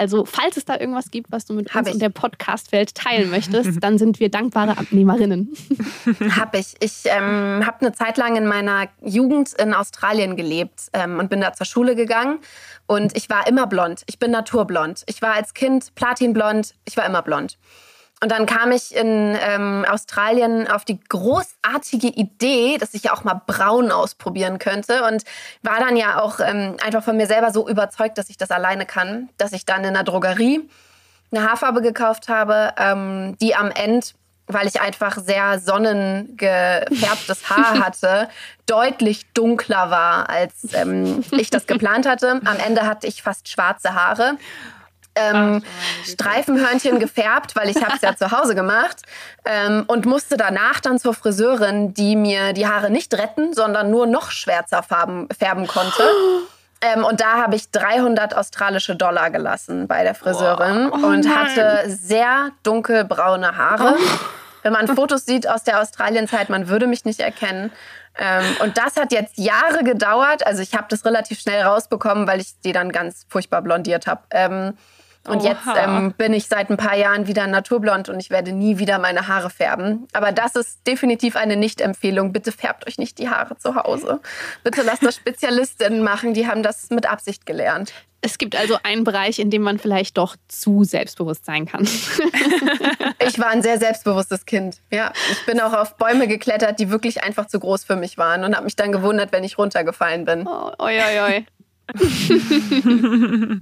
[0.00, 1.94] Also, falls es da irgendwas gibt, was du mit Hab uns ich.
[1.94, 5.54] und der Podcast-Welt teilen möchtest, dann sind wir dankbare Abnehmerinnen.
[6.38, 6.74] Hab ich.
[6.80, 11.42] Ich ähm, habe eine Zeit lang in meiner Jugend in Australien gelebt ähm, und bin
[11.42, 12.38] da zur Schule gegangen.
[12.86, 14.02] Und ich war immer blond.
[14.06, 15.02] Ich bin naturblond.
[15.04, 16.74] Ich war als Kind platinblond.
[16.86, 17.58] Ich war immer blond.
[18.22, 23.24] Und dann kam ich in ähm, Australien auf die großartige Idee, dass ich ja auch
[23.24, 25.04] mal braun ausprobieren könnte.
[25.04, 25.24] Und
[25.62, 28.84] war dann ja auch ähm, einfach von mir selber so überzeugt, dass ich das alleine
[28.84, 30.68] kann, dass ich dann in der Drogerie
[31.32, 34.06] eine Haarfarbe gekauft habe, ähm, die am Ende,
[34.48, 38.28] weil ich einfach sehr sonnengefärbtes Haar hatte,
[38.66, 42.40] deutlich dunkler war, als ähm, ich das geplant hatte.
[42.44, 44.36] Am Ende hatte ich fast schwarze Haare.
[45.16, 45.62] Ähm,
[46.04, 49.02] Streifenhörnchen gefärbt, weil ich habe es ja zu Hause gemacht
[49.44, 54.06] ähm, und musste danach dann zur Friseurin, die mir die Haare nicht retten, sondern nur
[54.06, 56.02] noch schwärzer farben, färben konnte.
[56.82, 62.52] Ähm, und da habe ich 300 australische Dollar gelassen bei der Friseurin und hatte sehr
[62.62, 63.96] dunkelbraune Haare.
[64.62, 67.70] Wenn man Fotos sieht aus der Australienzeit, man würde mich nicht erkennen.
[68.18, 70.46] Ähm, und das hat jetzt Jahre gedauert.
[70.46, 74.22] Also ich habe das relativ schnell rausbekommen, weil ich die dann ganz furchtbar blondiert habe.
[74.30, 74.76] Ähm,
[75.30, 75.48] und Oha.
[75.48, 78.98] jetzt ähm, bin ich seit ein paar Jahren wieder naturblond und ich werde nie wieder
[78.98, 80.06] meine Haare färben.
[80.12, 82.32] Aber das ist definitiv eine Nicht-Empfehlung.
[82.32, 84.20] Bitte färbt euch nicht die Haare zu Hause.
[84.64, 87.92] Bitte lasst das Spezialistinnen machen, die haben das mit Absicht gelernt.
[88.22, 91.88] Es gibt also einen Bereich, in dem man vielleicht doch zu selbstbewusst sein kann.
[93.26, 94.78] Ich war ein sehr selbstbewusstes Kind.
[94.90, 98.44] Ja, ich bin auch auf Bäume geklettert, die wirklich einfach zu groß für mich waren
[98.44, 100.46] und habe mich dann gewundert, wenn ich runtergefallen bin.
[100.46, 101.46] Oh, oi, oi, oi.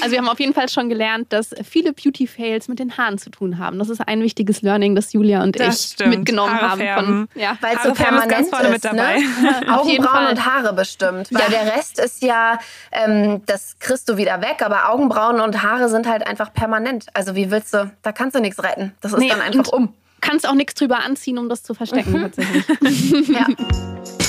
[0.00, 3.30] Also wir haben auf jeden Fall schon gelernt, dass viele Beauty-Fails mit den Haaren zu
[3.30, 3.78] tun haben.
[3.78, 6.16] Das ist ein wichtiges Learning, das Julia und Das ich stimmt.
[6.16, 6.78] mitgenommen Haare haben.
[6.80, 7.28] färben.
[7.32, 7.56] Von, ja.
[7.60, 9.16] Weil es so färben ist ganz permanent vorne mit ist, dabei.
[9.84, 9.90] ne?
[9.90, 11.28] Jeden Augenbrauen und Haare bestimmt.
[11.32, 12.58] Weil der Rest ist ja,
[12.92, 17.06] ähm, das kriegst du wieder weg, aber Augenbrauen und Haare sind halt einfach permanent.
[17.14, 18.92] Also wie willst du, da kannst du nichts retten.
[19.00, 19.92] Das ist Nee, dann einfach um.
[20.20, 23.28] Kannst auch nichts drüber anziehen, um das zu verstecken tatsächlich.
[23.28, 23.46] Ja.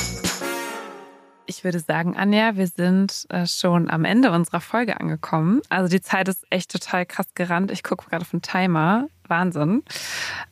[1.48, 5.62] Ich würde sagen, Anja, wir sind äh, schon am Ende unserer Folge angekommen.
[5.70, 7.72] Also die Zeit ist echt total krass gerannt.
[7.72, 9.08] Ich gucke gerade auf den Timer.
[9.28, 9.84] Wahnsinn.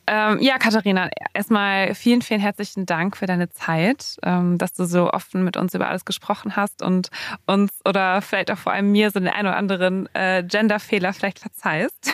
[0.06, 5.12] Ähm, ja, Katharina, erstmal vielen, vielen herzlichen Dank für deine Zeit, ähm, dass du so
[5.12, 7.10] offen mit uns über alles gesprochen hast und
[7.46, 11.38] uns oder vielleicht auch vor allem mir so den einen oder anderen äh, Genderfehler vielleicht
[11.38, 12.12] verzeihst.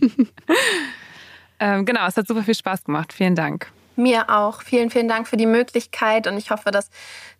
[1.60, 3.12] ähm, genau, es hat super viel Spaß gemacht.
[3.12, 3.70] Vielen Dank.
[4.02, 4.62] Mir auch.
[4.62, 6.88] Vielen, vielen Dank für die Möglichkeit und ich hoffe, dass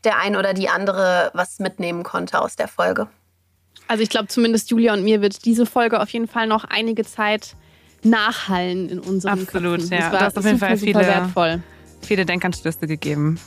[0.05, 3.09] der ein oder die andere was mitnehmen konnte aus der Folge.
[3.89, 7.05] Also ich glaube, zumindest Julia und mir wird diese Folge auf jeden Fall noch einige
[7.05, 7.55] Zeit
[8.03, 9.93] nachhallen in unseren Absolut, Köpfen.
[9.93, 9.99] ja.
[10.01, 11.63] Das war Du hast auf jeden super, Fall super viele- wertvoll.
[12.03, 13.39] viele Denkanstöße gegeben.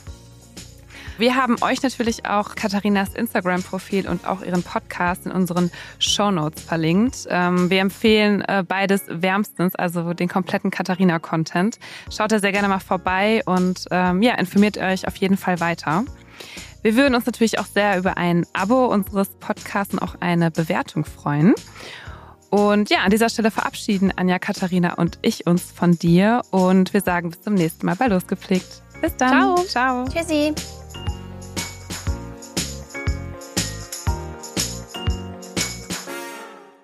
[1.18, 7.26] Wir haben euch natürlich auch Katharinas Instagram-Profil und auch ihren Podcast in unseren Shownotes verlinkt.
[7.28, 11.78] Ähm, wir empfehlen äh, beides wärmstens, also den kompletten Katharina-Content.
[12.10, 16.04] Schaut da sehr gerne mal vorbei und ähm, ja, informiert euch auf jeden Fall weiter.
[16.82, 21.04] Wir würden uns natürlich auch sehr über ein Abo unseres Podcasts und auch eine Bewertung
[21.04, 21.54] freuen.
[22.50, 27.00] Und ja, an dieser Stelle verabschieden Anja, Katharina und ich uns von dir und wir
[27.00, 28.82] sagen bis zum nächsten Mal bei Losgepflegt.
[29.00, 29.30] Bis dann.
[29.30, 29.64] Ciao.
[29.64, 30.04] Ciao.
[30.08, 30.54] Tschüssi.